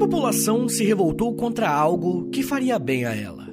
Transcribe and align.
população 0.00 0.66
se 0.66 0.82
revoltou 0.82 1.34
contra 1.36 1.68
algo 1.68 2.30
que 2.30 2.42
faria 2.42 2.78
bem 2.78 3.04
a 3.04 3.14
ela? 3.14 3.52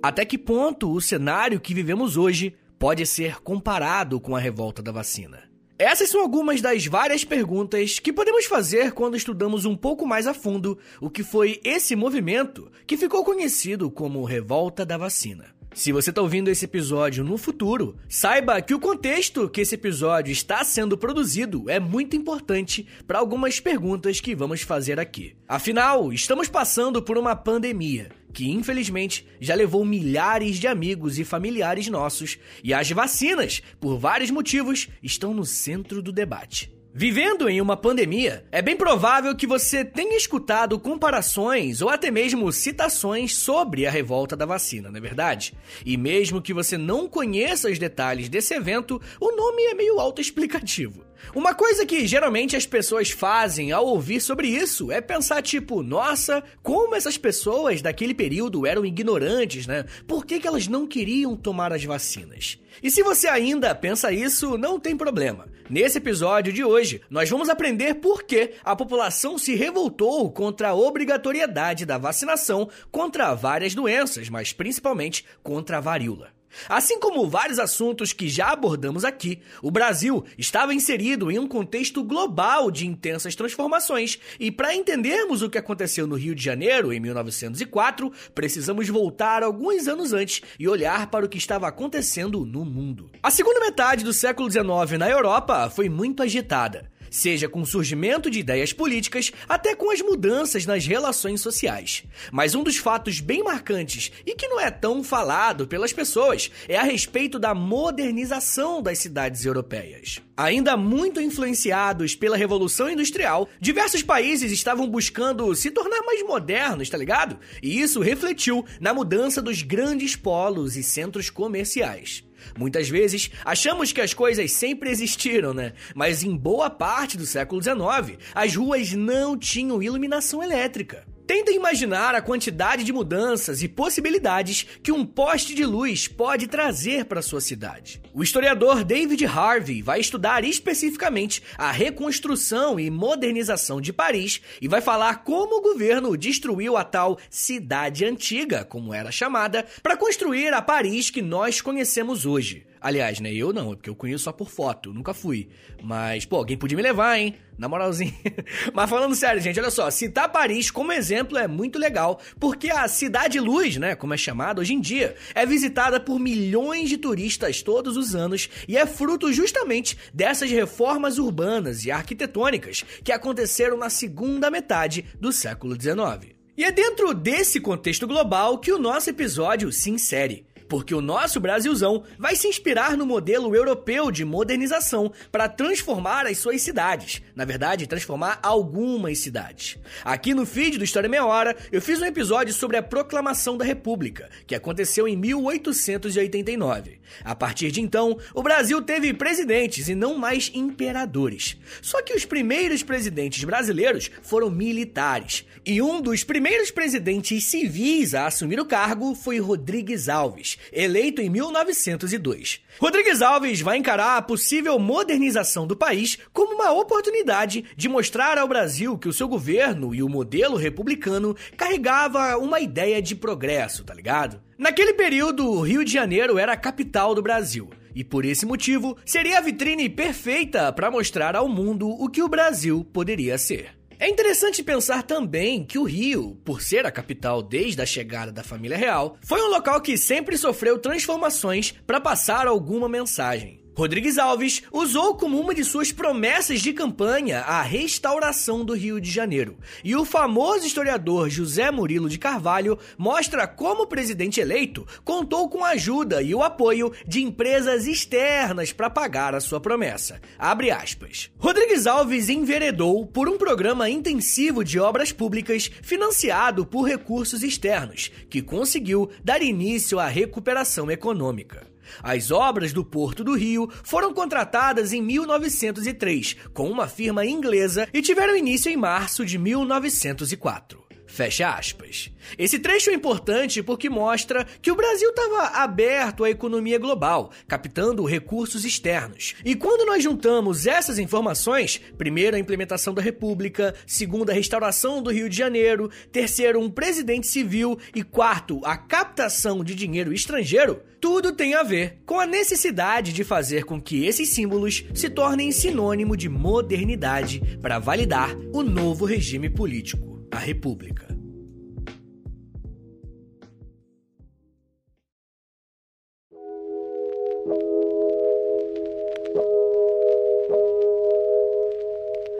Até 0.00 0.24
que 0.24 0.38
ponto 0.38 0.92
o 0.92 1.00
cenário 1.00 1.58
que 1.58 1.74
vivemos 1.74 2.16
hoje 2.16 2.54
pode 2.78 3.04
ser 3.04 3.40
comparado 3.40 4.20
com 4.20 4.36
a 4.36 4.38
revolta 4.38 4.80
da 4.80 4.92
vacina? 4.92 5.42
Essas 5.76 6.08
são 6.08 6.20
algumas 6.20 6.60
das 6.60 6.86
várias 6.86 7.24
perguntas 7.24 7.98
que 7.98 8.12
podemos 8.12 8.44
fazer 8.44 8.92
quando 8.92 9.16
estudamos 9.16 9.64
um 9.64 9.74
pouco 9.74 10.06
mais 10.06 10.28
a 10.28 10.34
fundo 10.34 10.78
o 11.00 11.10
que 11.10 11.24
foi 11.24 11.60
esse 11.64 11.96
movimento 11.96 12.70
que 12.86 12.96
ficou 12.96 13.24
conhecido 13.24 13.90
como 13.90 14.24
Revolta 14.24 14.86
da 14.86 14.96
Vacina. 14.96 15.57
Se 15.78 15.92
você 15.92 16.10
está 16.10 16.20
ouvindo 16.20 16.50
esse 16.50 16.64
episódio 16.64 17.22
no 17.22 17.38
futuro, 17.38 17.96
saiba 18.08 18.60
que 18.60 18.74
o 18.74 18.80
contexto 18.80 19.48
que 19.48 19.60
esse 19.60 19.76
episódio 19.76 20.32
está 20.32 20.64
sendo 20.64 20.98
produzido 20.98 21.70
é 21.70 21.78
muito 21.78 22.16
importante 22.16 22.84
para 23.06 23.20
algumas 23.20 23.60
perguntas 23.60 24.20
que 24.20 24.34
vamos 24.34 24.62
fazer 24.62 24.98
aqui. 24.98 25.36
Afinal, 25.46 26.12
estamos 26.12 26.48
passando 26.48 27.00
por 27.00 27.16
uma 27.16 27.36
pandemia 27.36 28.08
que 28.32 28.50
infelizmente 28.50 29.24
já 29.40 29.54
levou 29.54 29.84
milhares 29.84 30.56
de 30.56 30.66
amigos 30.66 31.16
e 31.16 31.24
familiares 31.24 31.86
nossos, 31.86 32.38
e 32.62 32.74
as 32.74 32.90
vacinas, 32.90 33.62
por 33.80 33.98
vários 33.98 34.32
motivos, 34.32 34.88
estão 35.00 35.32
no 35.32 35.44
centro 35.44 36.02
do 36.02 36.10
debate. 36.10 36.76
Vivendo 36.92 37.48
em 37.48 37.60
uma 37.60 37.76
pandemia, 37.76 38.44
é 38.50 38.62
bem 38.62 38.76
provável 38.76 39.36
que 39.36 39.46
você 39.46 39.84
tenha 39.84 40.16
escutado 40.16 40.80
comparações 40.80 41.82
ou 41.82 41.90
até 41.90 42.10
mesmo 42.10 42.50
citações 42.50 43.36
sobre 43.36 43.86
a 43.86 43.90
revolta 43.90 44.34
da 44.34 44.46
vacina, 44.46 44.90
não 44.90 44.96
é 44.96 45.00
verdade? 45.00 45.54
E 45.84 45.96
mesmo 45.96 46.40
que 46.40 46.54
você 46.54 46.78
não 46.78 47.06
conheça 47.06 47.70
os 47.70 47.78
detalhes 47.78 48.28
desse 48.28 48.54
evento, 48.54 49.00
o 49.20 49.36
nome 49.36 49.62
é 49.64 49.74
meio 49.74 50.00
autoexplicativo. 50.00 51.07
Uma 51.34 51.54
coisa 51.54 51.84
que 51.84 52.06
geralmente 52.06 52.56
as 52.56 52.66
pessoas 52.66 53.10
fazem 53.10 53.72
ao 53.72 53.86
ouvir 53.86 54.20
sobre 54.20 54.48
isso 54.48 54.90
é 54.90 55.00
pensar 55.00 55.42
tipo, 55.42 55.82
nossa, 55.82 56.42
como 56.62 56.94
essas 56.94 57.18
pessoas 57.18 57.82
daquele 57.82 58.14
período 58.14 58.66
eram 58.66 58.84
ignorantes, 58.84 59.66
né? 59.66 59.84
Por 60.06 60.24
que, 60.24 60.40
que 60.40 60.46
elas 60.46 60.66
não 60.66 60.86
queriam 60.86 61.36
tomar 61.36 61.72
as 61.72 61.84
vacinas? 61.84 62.58
E 62.82 62.90
se 62.90 63.02
você 63.02 63.28
ainda 63.28 63.74
pensa 63.74 64.12
isso, 64.12 64.56
não 64.56 64.78
tem 64.78 64.96
problema. 64.96 65.48
Nesse 65.68 65.98
episódio 65.98 66.52
de 66.52 66.64
hoje, 66.64 67.02
nós 67.10 67.28
vamos 67.28 67.48
aprender 67.48 67.94
por 67.94 68.22
que 68.22 68.52
a 68.64 68.74
população 68.74 69.36
se 69.36 69.54
revoltou 69.54 70.30
contra 70.30 70.70
a 70.70 70.74
obrigatoriedade 70.74 71.84
da 71.84 71.98
vacinação 71.98 72.68
contra 72.90 73.34
várias 73.34 73.74
doenças, 73.74 74.28
mas 74.28 74.52
principalmente 74.52 75.24
contra 75.42 75.78
a 75.78 75.80
varíola. 75.80 76.37
Assim 76.68 76.98
como 76.98 77.28
vários 77.28 77.58
assuntos 77.58 78.12
que 78.12 78.28
já 78.28 78.52
abordamos 78.52 79.04
aqui, 79.04 79.40
o 79.62 79.70
Brasil 79.70 80.24
estava 80.36 80.74
inserido 80.74 81.30
em 81.30 81.38
um 81.38 81.46
contexto 81.46 82.02
global 82.02 82.70
de 82.70 82.86
intensas 82.86 83.34
transformações, 83.34 84.18
e 84.40 84.50
para 84.50 84.74
entendermos 84.74 85.42
o 85.42 85.50
que 85.50 85.58
aconteceu 85.58 86.06
no 86.06 86.16
Rio 86.16 86.34
de 86.34 86.42
Janeiro 86.42 86.92
em 86.92 87.00
1904, 87.00 88.12
precisamos 88.34 88.88
voltar 88.88 89.42
alguns 89.42 89.88
anos 89.88 90.12
antes 90.12 90.42
e 90.58 90.68
olhar 90.68 91.10
para 91.10 91.26
o 91.26 91.28
que 91.28 91.38
estava 91.38 91.68
acontecendo 91.68 92.44
no 92.44 92.64
mundo. 92.64 93.10
A 93.22 93.30
segunda 93.30 93.60
metade 93.60 94.04
do 94.04 94.12
século 94.12 94.50
XIX 94.50 94.98
na 94.98 95.08
Europa 95.08 95.70
foi 95.70 95.88
muito 95.88 96.22
agitada 96.22 96.90
seja 97.10 97.48
com 97.48 97.60
o 97.60 97.66
surgimento 97.66 98.30
de 98.30 98.40
ideias 98.40 98.72
políticas 98.72 99.32
até 99.48 99.74
com 99.74 99.90
as 99.90 100.00
mudanças 100.00 100.66
nas 100.66 100.86
relações 100.86 101.40
sociais. 101.40 102.04
Mas 102.32 102.54
um 102.54 102.62
dos 102.62 102.76
fatos 102.76 103.20
bem 103.20 103.42
marcantes 103.42 104.12
e 104.26 104.34
que 104.34 104.48
não 104.48 104.60
é 104.60 104.70
tão 104.70 105.02
falado 105.02 105.66
pelas 105.66 105.92
pessoas 105.92 106.50
é 106.68 106.76
a 106.76 106.82
respeito 106.82 107.38
da 107.38 107.54
modernização 107.54 108.82
das 108.82 108.98
cidades 108.98 109.44
europeias. 109.44 110.20
Ainda 110.36 110.76
muito 110.76 111.20
influenciados 111.20 112.14
pela 112.14 112.36
Revolução 112.36 112.88
Industrial, 112.88 113.48
diversos 113.60 114.02
países 114.02 114.52
estavam 114.52 114.88
buscando 114.88 115.52
se 115.54 115.70
tornar 115.70 116.02
mais 116.02 116.22
modernos, 116.22 116.88
tá 116.88 116.96
ligado? 116.96 117.38
E 117.60 117.80
isso 117.80 118.00
refletiu 118.00 118.64
na 118.80 118.94
mudança 118.94 119.42
dos 119.42 119.62
grandes 119.62 120.14
polos 120.14 120.76
e 120.76 120.82
centros 120.82 121.28
comerciais. 121.28 122.27
Muitas 122.56 122.88
vezes 122.88 123.30
achamos 123.44 123.92
que 123.92 124.00
as 124.00 124.14
coisas 124.14 124.52
sempre 124.52 124.90
existiram, 124.90 125.52
né? 125.52 125.72
Mas 125.94 126.22
em 126.22 126.36
boa 126.36 126.70
parte 126.70 127.16
do 127.16 127.26
século 127.26 127.62
XIX, 127.62 128.18
as 128.34 128.54
ruas 128.54 128.92
não 128.92 129.36
tinham 129.36 129.82
iluminação 129.82 130.42
elétrica. 130.42 131.04
Tenta 131.28 131.52
imaginar 131.52 132.14
a 132.14 132.22
quantidade 132.22 132.82
de 132.82 132.90
mudanças 132.90 133.62
e 133.62 133.68
possibilidades 133.68 134.66
que 134.82 134.90
um 134.90 135.04
poste 135.04 135.54
de 135.54 135.62
luz 135.62 136.08
pode 136.08 136.46
trazer 136.46 137.04
para 137.04 137.20
sua 137.20 137.38
cidade. 137.38 138.00
O 138.14 138.22
historiador 138.22 138.82
David 138.82 139.26
Harvey 139.26 139.82
vai 139.82 140.00
estudar 140.00 140.42
especificamente 140.42 141.42
a 141.58 141.70
reconstrução 141.70 142.80
e 142.80 142.88
modernização 142.88 143.78
de 143.78 143.92
Paris 143.92 144.40
e 144.58 144.66
vai 144.66 144.80
falar 144.80 145.22
como 145.22 145.58
o 145.58 145.60
governo 145.60 146.16
destruiu 146.16 146.78
a 146.78 146.82
tal 146.82 147.18
cidade 147.28 148.06
antiga, 148.06 148.64
como 148.64 148.94
era 148.94 149.12
chamada, 149.12 149.66
para 149.82 149.98
construir 149.98 150.54
a 150.54 150.62
Paris 150.62 151.10
que 151.10 151.20
nós 151.20 151.60
conhecemos 151.60 152.24
hoje. 152.24 152.66
Aliás, 152.80 153.20
né? 153.20 153.32
Eu 153.32 153.52
não, 153.52 153.72
é 153.72 153.74
porque 153.76 153.90
eu 153.90 153.94
conheço 153.94 154.24
só 154.24 154.32
por 154.32 154.48
foto, 154.48 154.92
nunca 154.92 155.12
fui. 155.12 155.48
Mas, 155.82 156.24
pô, 156.24 156.36
alguém 156.36 156.56
podia 156.56 156.76
me 156.76 156.82
levar, 156.82 157.18
hein? 157.18 157.34
Na 157.58 157.68
moralzinha. 157.68 158.14
Mas 158.72 158.88
falando 158.88 159.14
sério, 159.16 159.40
gente, 159.40 159.58
olha 159.58 159.70
só, 159.70 159.90
citar 159.90 160.30
Paris 160.30 160.70
como 160.70 160.92
exemplo 160.92 161.36
é 161.36 161.48
muito 161.48 161.78
legal, 161.78 162.20
porque 162.38 162.70
a 162.70 162.86
Cidade 162.86 163.40
Luz, 163.40 163.76
né, 163.76 163.96
como 163.96 164.14
é 164.14 164.16
chamada 164.16 164.60
hoje 164.60 164.74
em 164.74 164.80
dia, 164.80 165.16
é 165.34 165.44
visitada 165.44 165.98
por 165.98 166.20
milhões 166.20 166.88
de 166.88 166.96
turistas 166.96 167.60
todos 167.62 167.96
os 167.96 168.14
anos 168.14 168.48
e 168.68 168.76
é 168.76 168.86
fruto 168.86 169.32
justamente 169.32 169.98
dessas 170.14 170.50
reformas 170.50 171.18
urbanas 171.18 171.84
e 171.84 171.90
arquitetônicas 171.90 172.84
que 173.02 173.10
aconteceram 173.10 173.76
na 173.76 173.90
segunda 173.90 174.50
metade 174.50 175.04
do 175.20 175.32
século 175.32 175.74
XIX. 175.80 176.36
E 176.56 176.64
é 176.64 176.72
dentro 176.72 177.14
desse 177.14 177.60
contexto 177.60 178.06
global 178.06 178.58
que 178.58 178.72
o 178.72 178.78
nosso 178.78 179.10
episódio 179.10 179.70
se 179.70 179.90
insere 179.90 180.44
porque 180.68 180.94
o 180.94 181.00
nosso 181.00 181.40
Brasilzão 181.40 182.02
vai 182.18 182.36
se 182.36 182.46
inspirar 182.46 182.96
no 182.96 183.06
modelo 183.06 183.54
europeu 183.54 184.10
de 184.10 184.24
modernização 184.24 185.12
para 185.32 185.48
transformar 185.48 186.26
as 186.26 186.38
suas 186.38 186.62
cidades. 186.62 187.22
Na 187.34 187.44
verdade, 187.44 187.86
transformar 187.86 188.38
algumas 188.42 189.18
cidades. 189.18 189.78
Aqui 190.04 190.34
no 190.34 190.44
feed 190.44 190.78
do 190.78 190.84
História 190.84 191.08
Meia 191.08 191.24
Hora, 191.24 191.56
eu 191.72 191.80
fiz 191.80 192.00
um 192.00 192.04
episódio 192.04 192.52
sobre 192.52 192.76
a 192.76 192.82
Proclamação 192.82 193.56
da 193.56 193.64
República, 193.64 194.28
que 194.46 194.54
aconteceu 194.54 195.08
em 195.08 195.16
1889. 195.16 196.97
A 197.24 197.34
partir 197.34 197.70
de 197.70 197.80
então, 197.80 198.18
o 198.34 198.42
Brasil 198.42 198.80
teve 198.82 199.12
presidentes 199.14 199.88
e 199.88 199.94
não 199.94 200.16
mais 200.16 200.50
imperadores. 200.54 201.56
Só 201.82 202.02
que 202.02 202.14
os 202.14 202.24
primeiros 202.24 202.82
presidentes 202.82 203.44
brasileiros 203.44 204.10
foram 204.22 204.50
militares. 204.50 205.44
E 205.64 205.82
um 205.82 206.00
dos 206.00 206.24
primeiros 206.24 206.70
presidentes 206.70 207.44
civis 207.44 208.14
a 208.14 208.26
assumir 208.26 208.60
o 208.60 208.66
cargo 208.66 209.14
foi 209.14 209.38
Rodrigues 209.38 210.08
Alves, 210.08 210.58
eleito 210.72 211.20
em 211.20 211.28
1902. 211.28 212.60
Rodrigues 212.80 213.22
Alves 213.22 213.60
vai 213.60 213.76
encarar 213.76 214.16
a 214.16 214.22
possível 214.22 214.78
modernização 214.78 215.66
do 215.66 215.76
país 215.76 216.18
como 216.32 216.54
uma 216.54 216.72
oportunidade 216.72 217.64
de 217.76 217.88
mostrar 217.88 218.38
ao 218.38 218.48
Brasil 218.48 218.96
que 218.96 219.08
o 219.08 219.12
seu 219.12 219.28
governo 219.28 219.94
e 219.94 220.02
o 220.02 220.08
modelo 220.08 220.56
republicano 220.56 221.36
carregava 221.56 222.36
uma 222.38 222.60
ideia 222.60 223.02
de 223.02 223.14
progresso, 223.14 223.84
tá 223.84 223.94
ligado? 223.94 224.47
Naquele 224.58 224.92
período, 224.94 225.48
o 225.48 225.60
Rio 225.62 225.84
de 225.84 225.92
Janeiro 225.92 226.36
era 226.36 226.54
a 226.54 226.56
capital 226.56 227.14
do 227.14 227.22
Brasil. 227.22 227.70
E 227.94 228.02
por 228.02 228.24
esse 228.24 228.44
motivo, 228.44 228.98
seria 229.06 229.38
a 229.38 229.40
vitrine 229.40 229.88
perfeita 229.88 230.72
para 230.72 230.90
mostrar 230.90 231.36
ao 231.36 231.48
mundo 231.48 231.88
o 231.88 232.08
que 232.08 232.24
o 232.24 232.28
Brasil 232.28 232.84
poderia 232.92 233.38
ser. 233.38 233.78
É 234.00 234.08
interessante 234.08 234.60
pensar 234.64 235.04
também 235.04 235.64
que 235.64 235.78
o 235.78 235.84
Rio, 235.84 236.36
por 236.44 236.60
ser 236.60 236.84
a 236.86 236.90
capital 236.90 237.40
desde 237.40 237.80
a 237.80 237.86
chegada 237.86 238.32
da 238.32 238.42
família 238.42 238.76
real, 238.76 239.16
foi 239.22 239.40
um 239.40 239.48
local 239.48 239.80
que 239.80 239.96
sempre 239.96 240.36
sofreu 240.36 240.76
transformações 240.76 241.72
para 241.86 242.00
passar 242.00 242.48
alguma 242.48 242.88
mensagem. 242.88 243.62
Rodrigues 243.78 244.18
Alves 244.18 244.64
usou 244.72 245.14
como 245.14 245.40
uma 245.40 245.54
de 245.54 245.62
suas 245.62 245.92
promessas 245.92 246.60
de 246.60 246.72
campanha 246.72 247.42
a 247.42 247.62
restauração 247.62 248.64
do 248.64 248.74
Rio 248.74 249.00
de 249.00 249.08
Janeiro. 249.08 249.56
E 249.84 249.94
o 249.94 250.04
famoso 250.04 250.66
historiador 250.66 251.30
José 251.30 251.70
Murilo 251.70 252.08
de 252.08 252.18
Carvalho 252.18 252.76
mostra 252.98 253.46
como 253.46 253.84
o 253.84 253.86
presidente 253.86 254.40
eleito 254.40 254.84
contou 255.04 255.48
com 255.48 255.64
a 255.64 255.68
ajuda 255.68 256.20
e 256.20 256.34
o 256.34 256.42
apoio 256.42 256.92
de 257.06 257.22
empresas 257.22 257.86
externas 257.86 258.72
para 258.72 258.90
pagar 258.90 259.32
a 259.32 259.40
sua 259.40 259.60
promessa. 259.60 260.20
Abre 260.36 260.72
aspas. 260.72 261.30
Rodrigues 261.38 261.86
Alves 261.86 262.28
enveredou 262.28 263.06
por 263.06 263.28
um 263.28 263.38
programa 263.38 263.88
intensivo 263.88 264.64
de 264.64 264.80
obras 264.80 265.12
públicas 265.12 265.70
financiado 265.82 266.66
por 266.66 266.82
recursos 266.82 267.44
externos, 267.44 268.10
que 268.28 268.42
conseguiu 268.42 269.08
dar 269.22 269.40
início 269.40 270.00
à 270.00 270.08
recuperação 270.08 270.90
econômica. 270.90 271.77
As 272.02 272.30
obras 272.30 272.72
do 272.72 272.84
Porto 272.84 273.22
do 273.22 273.34
Rio 273.34 273.70
foram 273.82 274.12
contratadas 274.12 274.92
em 274.92 275.02
1903 275.02 276.36
com 276.52 276.70
uma 276.70 276.88
firma 276.88 277.24
inglesa 277.24 277.88
e 277.92 278.02
tiveram 278.02 278.36
início 278.36 278.70
em 278.70 278.76
março 278.76 279.24
de 279.24 279.38
1904. 279.38 280.87
Fecha 281.08 281.48
aspas. 281.48 282.10
Esse 282.36 282.58
trecho 282.58 282.90
é 282.90 282.94
importante 282.94 283.62
porque 283.62 283.88
mostra 283.88 284.46
que 284.60 284.70
o 284.70 284.76
Brasil 284.76 285.08
estava 285.08 285.58
aberto 285.62 286.22
à 286.22 286.30
economia 286.30 286.78
global, 286.78 287.32
captando 287.48 288.04
recursos 288.04 288.62
externos. 288.62 289.34
E 289.42 289.54
quando 289.54 289.86
nós 289.86 290.04
juntamos 290.04 290.66
essas 290.66 290.98
informações, 290.98 291.80
primeiro 291.96 292.36
a 292.36 292.38
implementação 292.38 292.92
da 292.92 293.00
República, 293.00 293.74
segundo 293.86 294.28
a 294.28 294.34
restauração 294.34 295.02
do 295.02 295.10
Rio 295.10 295.30
de 295.30 295.36
Janeiro, 295.36 295.90
terceiro 296.12 296.60
um 296.60 296.70
presidente 296.70 297.26
civil 297.26 297.78
e 297.94 298.02
quarto 298.02 298.60
a 298.62 298.76
captação 298.76 299.64
de 299.64 299.74
dinheiro 299.74 300.12
estrangeiro, 300.12 300.82
tudo 301.00 301.32
tem 301.32 301.54
a 301.54 301.62
ver 301.62 302.00
com 302.04 302.20
a 302.20 302.26
necessidade 302.26 303.12
de 303.12 303.24
fazer 303.24 303.64
com 303.64 303.80
que 303.80 304.04
esses 304.04 304.28
símbolos 304.28 304.84
se 304.92 305.08
tornem 305.08 305.50
sinônimo 305.52 306.16
de 306.16 306.28
modernidade 306.28 307.40
para 307.62 307.78
validar 307.78 308.36
o 308.52 308.62
novo 308.62 309.04
regime 309.04 309.48
político, 309.48 310.17
a 310.30 310.38
República. 310.38 311.06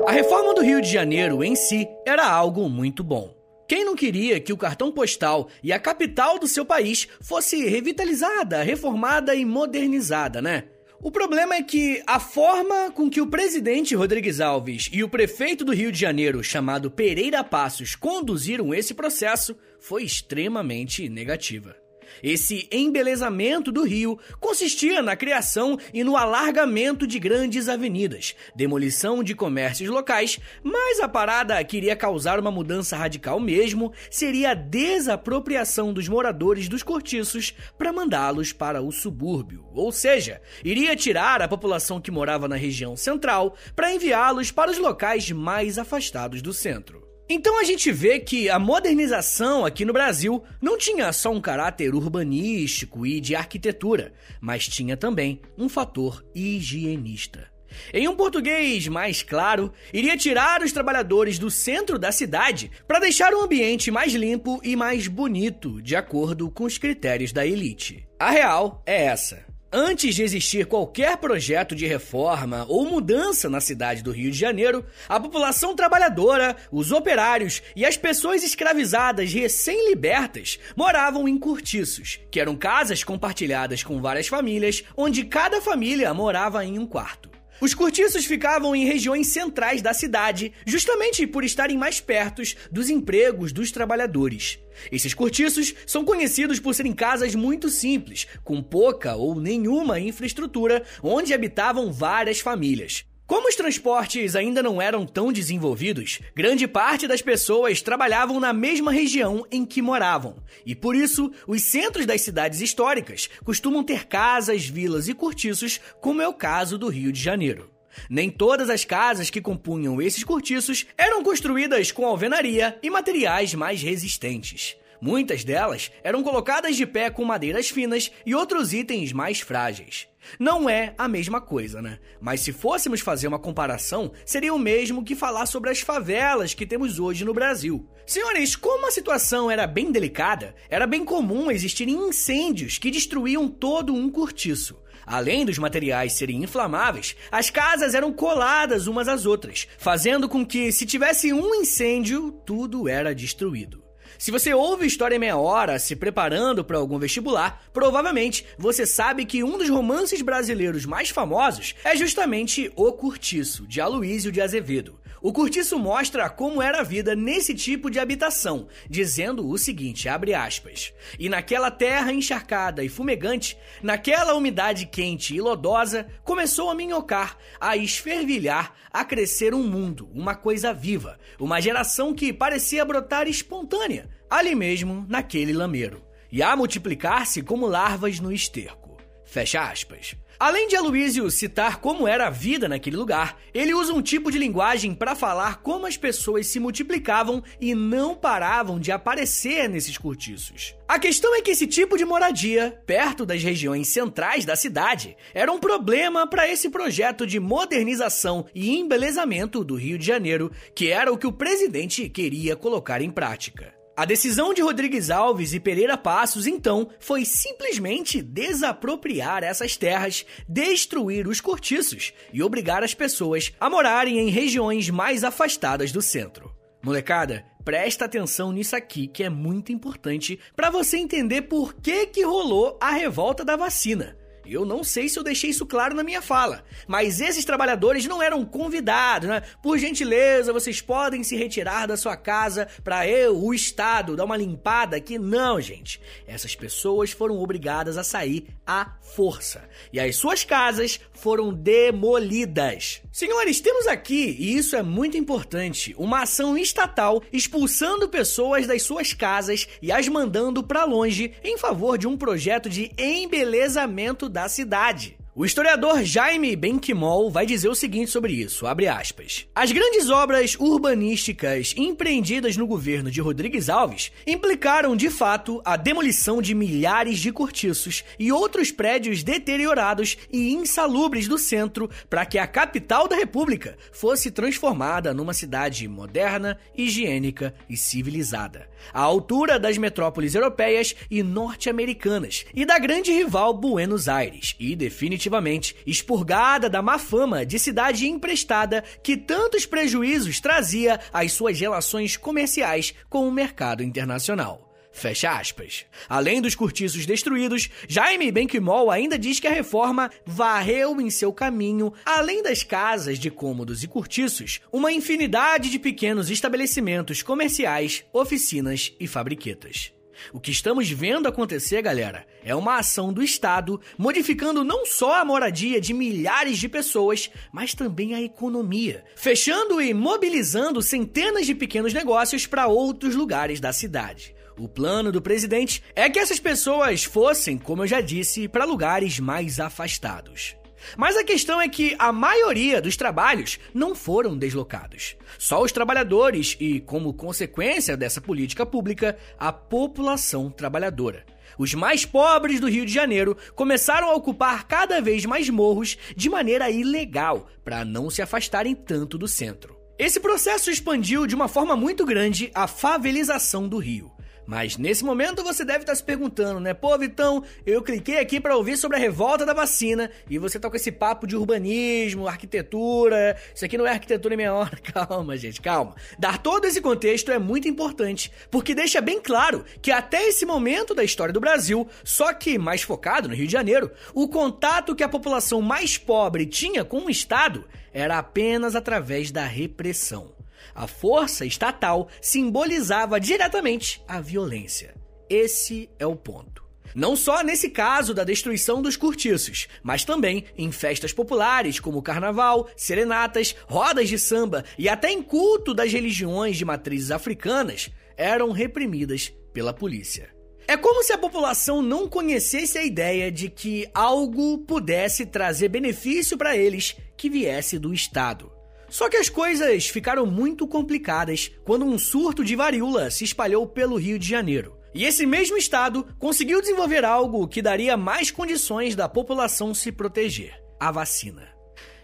A 0.07 0.13
reforma 0.13 0.55
do 0.55 0.63
Rio 0.63 0.81
de 0.81 0.91
Janeiro 0.91 1.45
em 1.45 1.55
si 1.55 1.87
era 2.07 2.27
algo 2.27 2.69
muito 2.69 3.05
bom. 3.05 3.37
Quem 3.69 3.85
não 3.85 3.95
queria 3.95 4.41
que 4.41 4.53
o 4.53 4.57
cartão 4.57 4.91
postal 4.91 5.49
e 5.63 5.71
a 5.73 5.79
capital 5.79 6.39
do 6.39 6.49
seu 6.49 6.65
país 6.65 7.07
fosse 7.21 7.69
revitalizada, 7.69 8.63
reformada 8.63 9.35
e 9.35 9.45
modernizada, 9.45 10.41
né? 10.41 10.65
O 11.01 11.13
problema 11.13 11.55
é 11.55 11.63
que 11.63 12.03
a 12.07 12.19
forma 12.19 12.91
com 12.91 13.09
que 13.09 13.21
o 13.21 13.27
presidente 13.27 13.95
Rodrigues 13.95 14.41
Alves 14.41 14.91
e 14.93 15.05
o 15.05 15.09
prefeito 15.09 15.65
do 15.65 15.73
Rio 15.73 15.93
de 15.93 15.99
Janeiro, 15.99 16.43
chamado 16.43 16.91
Pereira 16.91 17.45
Passos, 17.45 17.95
conduziram 17.95 18.75
esse 18.75 18.93
processo 18.95 19.57
foi 19.79 20.03
extremamente 20.03 21.09
negativa. 21.09 21.77
Esse 22.23 22.69
embelezamento 22.71 23.71
do 23.71 23.83
rio 23.83 24.19
consistia 24.41 25.03
na 25.03 25.17
criação 25.17 25.79
e 25.93 26.03
no 26.05 26.17
alargamento 26.17 27.07
de 27.07 27.19
grandes 27.19 27.69
avenidas, 27.69 28.35
demolição 28.55 29.23
de 29.23 29.35
comércios 29.35 29.89
locais, 29.89 30.39
mas 30.63 31.01
a 31.01 31.09
parada 31.09 31.63
queria 31.65 31.97
causar 31.97 32.39
uma 32.39 32.51
mudança 32.51 32.97
radical 32.97 33.41
mesmo, 33.41 33.93
seria 34.11 34.51
a 34.51 34.55
desapropriação 34.55 35.93
dos 35.93 36.09
moradores 36.09 36.69
dos 36.69 36.83
cortiços 36.83 37.55
para 37.77 37.93
mandá-los 37.93 38.53
para 38.53 38.83
o 38.83 38.93
subúrbio, 38.93 39.65
ou 39.73 39.93
seja, 39.93 40.41
iria 40.65 40.97
tirar 40.97 41.41
a 41.43 41.49
população 41.49 42.01
que 42.01 42.11
morava 42.11 42.49
na 42.49 42.57
região 42.57 42.97
central 42.97 43.55
para 43.75 43.93
enviá-los 43.93 44.51
para 44.51 44.71
os 44.71 44.79
locais 44.79 45.31
mais 45.31 45.79
afastados 45.79 46.43
do 46.43 46.53
centro. 46.53 47.08
Então 47.31 47.61
a 47.61 47.65
gente 47.65 47.93
vê 47.93 48.19
que 48.19 48.49
a 48.49 48.59
modernização 48.59 49.67
aqui 49.67 49.85
no 49.85 49.93
Brasil 49.93 50.43
não 50.63 50.79
tinha 50.79 51.13
só 51.13 51.31
um 51.31 51.41
caráter 51.41 51.95
urbanístico 51.95 53.07
e 53.07 53.21
de 53.21 53.35
arquitetura, 53.35 54.15
mas 54.41 54.67
tinha 54.67 54.97
também 54.97 55.43
um 55.57 55.69
fator 55.69 56.25
higienista. 56.35 57.47
Em 57.93 58.09
um 58.09 58.17
português 58.17 58.89
mais 58.89 59.23
claro, 59.23 59.71
iria 59.93 60.17
tirar 60.17 60.63
os 60.63 60.73
trabalhadores 60.73 61.39
do 61.39 61.51
centro 61.51 61.99
da 61.99 62.11
cidade 62.11 62.71
para 62.87 62.99
deixar 62.99 63.35
o 63.35 63.43
ambiente 63.43 63.91
mais 63.91 64.15
limpo 64.15 64.59
e 64.65 64.75
mais 64.75 65.07
bonito, 65.07 65.83
de 65.83 65.95
acordo 65.95 66.51
com 66.51 66.65
os 66.65 66.79
critérios 66.79 67.31
da 67.31 67.47
elite. 67.47 68.09
A 68.19 68.31
real 68.31 68.83
é 68.87 69.05
essa. 69.05 69.48
Antes 69.71 70.15
de 70.15 70.23
existir 70.23 70.65
qualquer 70.65 71.19
projeto 71.19 71.75
de 71.75 71.87
reforma 71.87 72.65
ou 72.71 72.87
mudança 72.87 73.51
na 73.51 73.61
cidade 73.61 74.03
do 74.03 74.11
Rio 74.11 74.31
de 74.31 74.39
Janeiro, 74.39 74.83
a 75.07 75.21
população 75.21 75.77
trabalhadora, 75.77 76.57
os 76.73 76.91
operários 76.91 77.63
e 77.77 77.85
as 77.85 77.95
pessoas 77.95 78.43
escravizadas 78.43 79.31
recém-libertas 79.31 80.59
moravam 80.75 81.29
em 81.29 81.39
cortiços, 81.39 82.19
que 82.31 82.41
eram 82.41 82.57
casas 82.57 83.05
compartilhadas 83.05 83.83
com 83.83 84.01
várias 84.01 84.27
famílias, 84.27 84.83
onde 84.97 85.27
cada 85.27 85.61
família 85.61 86.15
morava 86.15 86.65
em 86.65 86.79
um 86.79 86.87
quarto. 86.87 87.38
Os 87.61 87.75
cortiços 87.75 88.25
ficavam 88.25 88.75
em 88.75 88.85
regiões 88.85 89.27
centrais 89.29 89.83
da 89.83 89.93
cidade, 89.93 90.53
justamente 90.65 91.27
por 91.27 91.43
estarem 91.43 91.77
mais 91.77 92.01
perto 92.01 92.41
dos 92.71 92.89
empregos 92.89 93.53
dos 93.53 93.73
trabalhadores. 93.73 94.61
Esses 94.93 95.13
cortiços 95.13 95.75
são 95.85 96.05
conhecidos 96.05 96.61
por 96.61 96.73
serem 96.73 96.93
casas 96.93 97.35
muito 97.35 97.69
simples, 97.69 98.29
com 98.45 98.63
pouca 98.63 99.17
ou 99.17 99.35
nenhuma 99.35 99.99
infraestrutura, 99.99 100.85
onde 101.03 101.35
habitavam 101.35 101.93
várias 101.93 102.39
famílias. 102.39 103.08
Como 103.29 103.47
os 103.47 103.55
transportes 103.55 104.35
ainda 104.35 104.63
não 104.63 104.81
eram 104.81 105.05
tão 105.05 105.31
desenvolvidos, 105.31 106.19
grande 106.35 106.67
parte 106.67 107.07
das 107.07 107.21
pessoas 107.21 107.83
trabalhavam 107.83 108.41
na 108.41 108.55
mesma 108.55 108.91
região 108.91 109.47
em 109.53 109.67
que 109.67 109.83
moravam, 109.83 110.43
e 110.65 110.75
por 110.75 110.97
isso 110.97 111.31
os 111.47 111.61
centros 111.61 112.07
das 112.07 112.23
cidades 112.23 112.63
históricas 112.63 113.29
costumam 113.45 113.85
ter 113.85 114.07
casas, 114.07 114.67
vilas 114.67 115.09
e 115.09 115.15
cortiços, 115.15 115.79
como 116.01 116.23
é 116.23 116.27
o 116.27 116.33
caso 116.33 116.79
do 116.79 116.89
Rio 116.89 117.13
de 117.13 117.21
Janeiro. 117.21 117.71
Nem 118.09 118.31
todas 118.31 118.71
as 118.71 118.87
casas 118.87 119.29
que 119.29 119.43
compunham 119.43 120.01
esses 120.01 120.25
cortiços 120.25 120.87
eram 120.97 121.23
construídas 121.23 121.93
com 121.93 122.07
alvenaria 122.07 122.79
e 122.83 122.89
materiais 122.89 123.53
mais 123.53 123.83
resistentes. 123.83 124.75
Muitas 125.01 125.45
delas 125.45 125.91
eram 126.03 126.23
colocadas 126.23 126.77
de 126.77 126.85
pé 126.85 127.11
com 127.11 127.25
madeiras 127.25 127.69
finas 127.71 128.11
e 128.27 128.35
outros 128.35 128.73
itens 128.73 129.13
mais 129.13 129.41
frágeis. 129.41 130.09
Não 130.39 130.69
é 130.69 130.95
a 130.99 131.07
mesma 131.07 131.41
coisa, 131.41 131.81
né? 131.81 131.99
Mas 132.21 132.41
se 132.41 132.53
fôssemos 132.53 133.01
fazer 133.01 133.29
uma 133.29 133.39
comparação, 133.39 134.13
seria 134.27 134.53
o 134.53 134.59
mesmo 134.59 135.05
que 135.05 135.15
falar 135.15 135.47
sobre 135.47 135.71
as 135.71 135.81
favelas 135.81 136.53
que 136.53 136.67
temos 136.67 136.99
hoje 136.99 137.25
no 137.25 137.33
Brasil. 137.33 137.89
Senhores, 138.05 138.57
como 138.57 138.89
a 138.89 138.91
situação 138.91 139.51
era 139.51 139.67
bem 139.67 139.93
delicada, 139.93 140.55
era 140.69 140.87
bem 140.87 141.05
comum 141.05 141.51
existirem 141.51 141.95
incêndios 142.09 142.79
que 142.79 142.91
destruíam 142.91 143.49
todo 143.49 143.95
um 143.95 144.11
cortiço. 144.11 144.77
Além 145.07 145.47
dos 145.47 145.59
materiais 145.59 146.13
serem 146.13 146.43
inflamáveis, 146.43 147.17
as 147.31 147.49
casas 147.49 147.95
eram 147.95 148.13
coladas 148.13 148.87
umas 148.87 149.09
às 149.09 149.25
outras, 149.25 149.67
fazendo 149.79 150.29
com 150.29 150.45
que, 150.45 150.71
se 150.71 150.85
tivesse 150.85 151.33
um 151.33 151.55
incêndio, 151.55 152.33
tudo 152.45 152.87
era 152.87 153.15
destruído. 153.15 153.88
Se 154.19 154.33
você 154.33 154.53
ouve 154.53 154.85
História 154.85 155.15
em 155.15 155.19
Meia 155.21 155.37
Hora 155.37 155.79
se 155.79 155.95
preparando 155.95 156.65
para 156.65 156.77
algum 156.77 156.99
vestibular, 156.99 157.63
provavelmente 157.73 158.45
você 158.59 158.85
sabe 158.85 159.25
que 159.25 159.45
um 159.45 159.57
dos 159.57 159.71
romances 159.71 160.23
brasileiros 160.23 160.85
mais 160.85 161.09
famosos 161.09 161.77
é 161.85 161.95
justamente 161.95 162.69
O 162.75 162.93
Curtiço, 162.93 163.65
de 163.69 163.81
Aloísio 163.81 164.33
de 164.33 164.41
Azevedo. 164.41 164.99
O 165.21 165.33
Curtiço 165.33 165.79
mostra 165.79 166.31
como 166.31 166.63
era 166.63 166.81
a 166.81 166.85
vida 166.85 167.17
nesse 167.17 167.55
tipo 167.55 167.91
de 167.91 167.99
habitação, 167.99 168.69
dizendo 168.89 169.49
o 169.49 169.59
seguinte, 169.59 170.09
abre 170.09 170.33
aspas, 170.35 170.93
E 171.19 171.29
naquela 171.29 171.71
terra 171.71 172.13
encharcada 172.13 172.85
e 172.85 172.89
fumegante, 172.89 173.59
naquela 173.83 174.35
umidade 174.35 174.87
quente 174.87 175.35
e 175.35 175.41
lodosa, 175.41 176.07
começou 176.23 176.71
a 176.71 176.75
minhocar, 176.75 177.37
a 177.61 177.77
esfervilhar, 177.77 178.75
a 178.93 179.05
crescer 179.05 179.55
um 179.55 179.63
mundo, 179.63 180.09
uma 180.15 180.35
coisa 180.35 180.73
viva, 180.73 181.19
uma 181.39 181.61
geração 181.61 182.15
que 182.15 182.33
parecia 182.33 182.85
brotar 182.85 183.27
espontânea, 183.27 184.09
ali 184.31 184.55
mesmo, 184.55 185.05
naquele 185.09 185.53
lameiro, 185.53 186.05
e 186.31 186.43
a 186.43 186.55
multiplicar-se 186.55 187.43
como 187.43 187.67
larvas 187.67 188.21
no 188.21 188.33
esterco. 188.33 188.97
Fecha 189.25 189.61
aspas. 189.61 190.17
Além 190.41 190.69
de 190.69 190.77
Aloysio 190.77 191.29
citar 191.33 191.81
como 191.81 192.07
era 192.07 192.29
a 192.29 192.31
vida 192.31 192.69
naquele 192.69 192.97
lugar, 192.97 193.37
ele 193.53 193.75
usa 193.75 193.93
um 193.93 194.01
tipo 194.01 194.31
de 194.31 194.39
linguagem 194.39 194.95
para 194.95 195.17
falar 195.17 195.63
como 195.63 195.85
as 195.85 195.97
pessoas 195.97 196.47
se 196.47 196.61
multiplicavam 196.61 197.43
e 197.61 197.75
não 197.75 198.15
paravam 198.15 198.79
de 198.79 198.93
aparecer 198.93 199.69
nesses 199.69 199.99
cortiços. 199.99 200.77
A 200.87 200.97
questão 200.97 201.35
é 201.35 201.43
que 201.43 201.51
esse 201.51 201.67
tipo 201.67 201.99
de 201.99 202.05
moradia, 202.05 202.81
perto 202.87 203.27
das 203.27 203.43
regiões 203.43 203.89
centrais 203.89 204.45
da 204.45 204.55
cidade, 204.55 205.17
era 205.35 205.51
um 205.51 205.59
problema 205.59 206.25
para 206.25 206.49
esse 206.49 206.71
projeto 206.71 207.27
de 207.27 207.41
modernização 207.41 208.47
e 208.55 208.79
embelezamento 208.79 209.65
do 209.65 209.75
Rio 209.75 209.99
de 209.99 210.07
Janeiro, 210.07 210.53
que 210.73 210.89
era 210.89 211.13
o 211.13 211.19
que 211.19 211.27
o 211.27 211.33
presidente 211.33 212.09
queria 212.09 212.55
colocar 212.55 213.03
em 213.03 213.11
prática. 213.11 213.78
A 213.99 214.05
decisão 214.05 214.55
de 214.55 214.63
Rodrigues 214.63 215.11
Alves 215.11 215.53
e 215.53 215.59
Pereira 215.59 215.97
Passos, 215.99 216.47
então, 216.47 216.89
foi 217.01 217.25
simplesmente 217.25 218.23
desapropriar 218.23 219.43
essas 219.43 219.77
terras, 219.77 220.25
destruir 220.49 221.27
os 221.27 221.41
cortiços 221.41 222.13
e 222.33 222.41
obrigar 222.41 222.85
as 222.85 222.95
pessoas 222.95 223.53
a 223.59 223.69
morarem 223.69 224.21
em 224.21 224.31
regiões 224.31 224.89
mais 224.89 225.25
afastadas 225.25 225.91
do 225.91 226.01
centro. 226.01 226.55
Molecada, 226.81 227.45
presta 227.65 228.05
atenção 228.05 228.53
nisso 228.53 228.77
aqui 228.77 229.09
que 229.09 229.25
é 229.25 229.29
muito 229.29 229.73
importante 229.73 230.39
para 230.55 230.71
você 230.71 230.97
entender 230.97 231.43
por 231.43 231.75
que 231.75 232.07
que 232.07 232.23
rolou 232.23 232.79
a 232.81 232.93
revolta 232.93 233.45
da 233.45 233.57
vacina. 233.57 234.17
Eu 234.51 234.65
não 234.65 234.83
sei 234.83 235.09
se 235.09 235.19
eu 235.19 235.23
deixei 235.23 235.51
isso 235.51 235.67
claro 235.67 235.95
na 235.95 236.03
minha 236.03 236.23
fala, 236.23 236.65
mas 236.87 237.21
esses 237.21 237.45
trabalhadores 237.45 238.07
não 238.07 238.23
eram 238.23 238.45
convidados, 238.45 239.29
né? 239.29 239.43
Por 239.63 239.79
gentileza, 239.79 240.53
vocês 240.53 240.81
podem 240.81 241.23
se 241.23 241.37
retirar 241.37 241.87
da 241.87 241.97
sua 241.97 242.17
casa 242.17 242.67
para 242.83 243.07
eu, 243.07 243.39
o 243.39 243.53
Estado, 243.53 244.17
dar 244.17 244.25
uma 244.25 244.37
limpada 244.37 244.97
aqui. 244.97 245.19
Não, 245.19 245.61
gente. 245.61 246.01
Essas 246.27 246.55
pessoas 246.55 247.11
foram 247.11 247.39
obrigadas 247.39 247.99
a 247.99 248.05
sair 248.05 248.49
à 248.67 248.93
força. 249.03 249.69
E 249.93 250.01
as 250.01 250.17
suas 250.17 250.45
casas 250.45 251.01
foram 251.13 251.53
demolidas. 251.53 253.03
Senhores, 253.13 253.61
temos 253.61 253.87
aqui, 253.87 254.37
e 254.39 254.57
isso 254.57 254.77
é 254.77 254.83
muito 254.83 255.17
importante, 255.17 255.95
uma 255.99 256.23
ação 256.23 256.57
estatal 256.57 257.21
expulsando 257.33 258.09
pessoas 258.09 258.67
das 258.67 258.83
suas 258.83 259.13
casas 259.13 259.67
e 259.83 259.91
as 259.91 260.07
mandando 260.07 260.63
para 260.63 260.85
longe 260.85 261.33
em 261.43 261.59
favor 261.59 261.99
de 261.99 262.07
um 262.07 262.17
projeto 262.17 262.71
de 262.71 262.93
embelezamento 262.97 264.29
da 264.43 264.49
cidade. 264.49 265.18
O 265.41 265.45
historiador 265.45 266.03
Jaime 266.03 266.57
Benquimol 266.57 267.31
vai 267.31 267.47
dizer 267.47 267.69
o 267.69 267.75
seguinte 267.75 268.11
sobre 268.11 268.33
isso, 268.33 268.67
aspas, 268.67 269.47
As 269.55 269.71
grandes 269.71 270.11
obras 270.11 270.57
urbanísticas 270.59 271.77
empreendidas 271.77 272.57
no 272.57 272.67
governo 272.67 273.09
de 273.09 273.21
Rodrigues 273.21 273.69
Alves 273.69 274.11
implicaram, 274.27 274.97
de 274.97 275.09
fato, 275.09 275.63
a 275.65 275.77
demolição 275.77 276.43
de 276.43 276.57
milhares 276.57 277.21
de 277.21 277.31
cortiços 277.31 278.03
e 278.19 278.33
outros 278.33 278.73
prédios 278.73 279.23
deteriorados 279.23 280.19
e 280.29 280.53
insalubres 280.53 281.29
do 281.29 281.39
centro 281.39 281.89
para 282.11 282.27
que 282.27 282.37
a 282.37 282.45
capital 282.45 283.07
da 283.07 283.15
república 283.15 283.79
fosse 283.93 284.33
transformada 284.33 285.15
numa 285.15 285.33
cidade 285.33 285.87
moderna, 285.87 286.59
higiênica 286.77 287.55
e 287.71 287.77
civilizada, 287.77 288.69
à 288.93 289.03
altura 289.03 289.57
das 289.57 289.79
metrópoles 289.79 290.35
europeias 290.35 290.97
e 291.09 291.23
norte-americanas 291.23 292.45
e 292.53 292.67
da 292.67 292.77
grande 292.77 293.13
rival 293.13 293.55
Buenos 293.55 294.09
Aires, 294.09 294.57
e 294.59 294.75
definitivamente 294.75 295.28
definitivamente 295.29 295.77
expurgada 295.87 296.69
da 296.69 296.81
má 296.81 296.99
fama 296.99 297.45
de 297.45 297.59
cidade 297.59 298.09
emprestada 298.09 298.83
que 299.03 299.17
tantos 299.17 299.67
prejuízos 299.67 300.41
trazia 300.41 300.99
às 301.13 301.33
suas 301.33 301.61
relações 301.61 302.17
comerciais 302.17 302.95
com 303.09 303.29
o 303.29 303.33
mercado 303.33 303.83
internacional. 303.83 304.65
Fecha 304.91 305.31
aspas. 305.31 305.85
Além 306.09 306.41
dos 306.41 306.55
cortiços 306.57 307.07
destruídos, 307.07 307.69
Jaime 307.87 308.33
Benquimol 308.33 308.91
ainda 308.91 309.19
diz 309.19 309.39
que 309.39 309.47
a 309.47 309.53
reforma 309.53 310.11
varreu 310.27 311.01
em 311.01 311.11
seu 311.11 311.33
caminho, 311.33 311.93
além 312.05 312.43
das 312.43 312.65
casas 312.65 313.19
de 313.19 313.31
cômodos 313.31 313.85
e 313.85 313.87
cortiços, 313.87 314.61
uma 314.73 314.91
infinidade 314.91 315.71
de 315.71 315.79
pequenos 315.79 316.31
estabelecimentos 316.31 317.23
comerciais, 317.23 318.05
oficinas 318.13 318.93
e 318.99 319.07
fabriquetas. 319.07 319.93
O 320.33 320.41
que 320.41 320.51
estamos 320.51 320.91
vendo 320.91 321.29
acontecer, 321.29 321.83
galera, 321.83 322.27
é 322.45 322.55
uma 322.55 322.79
ação 322.79 323.13
do 323.13 323.23
Estado 323.23 323.81
modificando 323.97 324.65
não 324.65 324.85
só 324.85 325.21
a 325.21 325.25
moradia 325.25 325.81
de 325.81 325.95
milhares 325.95 326.59
de 326.59 326.69
pessoas, 326.69 327.31
mas 327.53 327.75
também 327.75 328.15
a 328.15 328.23
economia, 328.23 329.05
fechando 329.17 329.81
e 329.81 329.95
mobilizando 329.95 330.83
centenas 330.83 331.47
de 331.47 331.55
pequenos 331.55 331.93
negócios 331.93 332.47
para 332.47 332.67
outros 332.67 333.15
lugares 333.15 333.61
da 333.61 333.73
cidade. 333.73 334.35
O 334.59 334.69
plano 334.69 335.13
do 335.13 335.23
presidente 335.23 335.83
é 335.95 336.11
que 336.11 336.19
essas 336.19 336.41
pessoas 336.41 337.05
fossem, 337.05 337.57
como 337.57 337.85
eu 337.85 337.87
já 337.87 338.01
disse, 338.01 338.49
para 338.49 338.65
lugares 338.65 339.21
mais 339.21 339.61
afastados. 339.61 340.58
Mas 340.97 341.17
a 341.17 341.25
questão 341.25 341.61
é 341.61 341.69
que 341.69 341.95
a 341.99 342.13
maioria 342.13 342.81
dos 342.81 342.97
trabalhos 342.97 343.59
não 343.73 343.95
foram 343.95 344.37
deslocados. 344.37 345.17
Só 345.39 345.63
os 345.63 345.73
trabalhadores 345.73 346.57
e, 346.59 346.81
como 346.81 347.15
consequência 347.15 347.97
dessa 347.97 348.21
política 348.21 348.65
pública, 348.65 349.19
a 349.39 349.53
população 349.53 350.51
trabalhadora. 350.51 351.25
Os 351.59 351.75
mais 351.75 352.05
pobres 352.05 352.61
do 352.61 352.69
Rio 352.69 352.87
de 352.87 352.93
Janeiro 352.93 353.37
começaram 353.55 354.09
a 354.09 354.15
ocupar 354.15 354.65
cada 354.67 355.01
vez 355.01 355.25
mais 355.25 355.49
morros 355.51 355.99
de 356.17 356.31
maneira 356.31 356.71
ilegal, 356.71 357.49
para 357.65 357.85
não 357.85 358.11
se 358.11 358.23
afastarem 358.23 358.75
tanto 358.75 359.19
do 359.19 359.27
centro. 359.27 359.77
Esse 359.99 360.21
processo 360.21 360.71
expandiu 360.71 361.27
de 361.27 361.35
uma 361.35 361.49
forma 361.49 361.75
muito 361.75 362.07
grande 362.07 362.53
a 362.55 362.69
favelização 362.69 363.67
do 363.67 363.79
Rio. 363.79 364.13
Mas 364.49 364.79
nesse 364.79 365.05
momento 365.05 365.45
você 365.45 365.63
deve 365.63 365.81
estar 365.81 365.95
se 365.95 366.03
perguntando, 366.03 366.59
né? 366.59 366.73
Pô, 366.73 366.97
Vitão, 366.97 367.45
eu 367.67 367.83
cliquei 367.83 368.19
aqui 368.19 368.41
para 368.41 368.57
ouvir 368.57 368.79
sobre 368.79 368.97
a 368.97 368.99
revolta 368.99 369.45
da 369.45 369.53
vacina 369.53 370.11
e 370.27 370.39
você 370.39 370.59
tá 370.59 370.71
com 370.71 370.77
esse 370.77 370.91
papo 370.91 371.27
de 371.27 371.37
urbanismo, 371.37 372.27
arquitetura. 372.27 373.37
Isso 373.55 373.67
aqui 373.67 373.77
não 373.77 373.87
é 373.87 373.91
arquitetura 373.91 374.33
em 374.33 374.39
meia 374.39 374.55
hora. 374.55 374.79
Calma, 374.81 375.37
gente, 375.37 375.61
calma. 375.61 375.95
Dar 376.19 376.39
todo 376.39 376.65
esse 376.65 376.81
contexto 376.81 377.31
é 377.31 377.39
muito 377.39 377.69
importante, 377.69 378.33
porque 378.51 378.75
deixa 378.75 379.03
bem 379.03 379.21
claro 379.21 379.67
que 379.83 379.91
até 379.91 380.27
esse 380.27 380.47
momento 380.47 380.95
da 380.95 381.05
história 381.05 381.33
do 381.33 381.41
Brasil, 381.41 381.87
só 382.03 382.33
que 382.33 382.57
mais 382.57 382.81
focado 382.81 383.29
no 383.29 383.35
Rio 383.35 383.47
de 383.47 383.53
Janeiro, 383.53 383.91
o 384.15 384.29
contato 384.29 384.97
que 384.97 385.05
a 385.05 385.09
população 385.11 385.61
mais 385.61 385.99
pobre 385.99 386.47
tinha 386.47 386.87
com 386.87 387.05
o 387.05 387.11
Estado 387.11 387.67
era 387.93 388.17
apenas 388.17 388.75
através 388.75 389.31
da 389.31 389.45
repressão. 389.45 390.38
A 390.75 390.87
força 390.87 391.45
estatal 391.45 392.09
simbolizava 392.21 393.21
diretamente 393.21 394.03
a 394.07 394.21
violência. 394.21 394.95
Esse 395.29 395.91
é 395.99 396.07
o 396.07 396.17
ponto. 396.17 396.69
Não 396.95 397.15
só 397.15 397.43
nesse 397.43 397.71
caso 397.71 398.15
da 398.15 398.25
destruição 398.25 398.81
dos 398.81 398.97
cortiços, 398.97 399.69
mas 399.83 400.05
também 400.05 400.45
em 400.57 400.73
festas 400.73 401.13
populares 401.13 401.79
como 401.79 402.03
carnaval, 402.03 402.69
serenatas, 402.77 403.55
rodas 403.67 404.09
de 404.09 404.19
samba 404.19 404.65
e 404.79 404.89
até 404.89 405.11
em 405.11 405.23
culto 405.23 405.75
das 405.75 405.93
religiões 405.93 406.57
de 406.57 406.65
matrizes 406.65 407.11
africanas, 407.11 407.91
eram 408.17 408.51
reprimidas 408.51 409.33
pela 409.53 409.73
polícia. 409.73 410.31
É 410.67 410.77
como 410.77 411.03
se 411.03 411.13
a 411.13 411.19
população 411.19 411.81
não 411.81 412.07
conhecesse 412.07 412.77
a 412.77 412.85
ideia 412.85 413.33
de 413.33 413.49
que 413.49 413.89
algo 413.95 414.59
pudesse 414.59 415.25
trazer 415.25 415.69
benefício 415.69 416.37
para 416.37 416.57
eles 416.57 416.97
que 417.17 417.31
viesse 417.31 417.79
do 417.79 417.95
Estado. 417.95 418.58
Só 418.89 419.09
que 419.09 419.17
as 419.17 419.29
coisas 419.29 419.87
ficaram 419.89 420.25
muito 420.27 420.67
complicadas 420.67 421.51
quando 421.65 421.85
um 421.85 421.99
surto 421.99 422.45
de 422.45 422.57
varíola 422.57 423.11
se 423.11 423.25
espalhou 423.25 423.67
pelo 423.67 423.97
Rio 423.97 424.19
de 424.19 424.29
Janeiro. 424.29 424.77
E 424.95 425.05
esse 425.05 425.27
mesmo 425.27 425.57
estado 425.57 426.07
conseguiu 426.19 426.61
desenvolver 426.61 427.05
algo 427.05 427.47
que 427.47 427.63
daria 427.63 427.97
mais 427.97 428.31
condições 428.31 428.97
da 428.97 429.09
população 429.09 429.75
se 429.75 429.93
proteger: 429.93 430.55
a 430.81 430.91
vacina. 430.91 431.59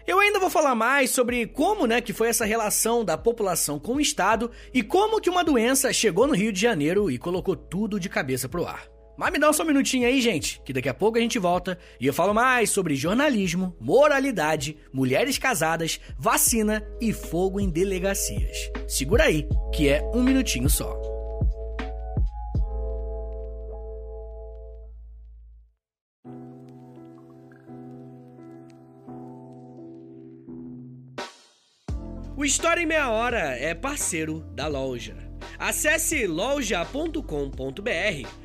Eu 0.07 0.19
ainda 0.19 0.39
vou 0.39 0.51
falar 0.51 0.75
mais 0.75 1.09
sobre 1.09 1.47
como, 1.47 1.87
né, 1.87 1.99
que 1.99 2.13
foi 2.13 2.27
essa 2.27 2.45
relação 2.45 3.03
da 3.03 3.17
população 3.17 3.79
com 3.79 3.95
o 3.95 4.01
estado 4.01 4.51
e 4.71 4.83
como 4.83 5.19
que 5.19 5.31
uma 5.31 5.43
doença 5.43 5.91
chegou 5.91 6.27
no 6.27 6.35
Rio 6.35 6.53
de 6.53 6.61
Janeiro 6.61 7.09
e 7.09 7.17
colocou 7.17 7.55
tudo 7.55 7.99
de 7.99 8.07
cabeça 8.07 8.47
pro 8.47 8.67
ar. 8.67 8.94
Mas 9.17 9.31
me 9.31 9.39
dá 9.39 9.51
só 9.53 9.63
um 9.63 9.67
minutinho 9.67 10.07
aí, 10.07 10.21
gente, 10.21 10.61
que 10.65 10.73
daqui 10.73 10.89
a 10.89 10.93
pouco 10.93 11.17
a 11.17 11.21
gente 11.21 11.39
volta 11.39 11.77
e 11.99 12.05
eu 12.05 12.13
falo 12.13 12.33
mais 12.33 12.69
sobre 12.69 12.95
jornalismo, 12.95 13.75
moralidade, 13.79 14.77
mulheres 14.91 15.37
casadas, 15.37 15.99
vacina 16.17 16.85
e 16.99 17.13
fogo 17.13 17.59
em 17.59 17.69
delegacias. 17.69 18.71
Segura 18.87 19.25
aí, 19.25 19.47
que 19.73 19.87
é 19.87 20.01
um 20.13 20.21
minutinho 20.21 20.69
só. 20.69 20.99
O 32.37 32.43
História 32.43 32.81
em 32.81 32.85
Meia 32.85 33.09
Hora 33.09 33.57
é 33.57 33.73
parceiro 33.73 34.41
da 34.53 34.67
loja. 34.67 35.15
Acesse 35.57 36.27
loja.com.br 36.27 38.44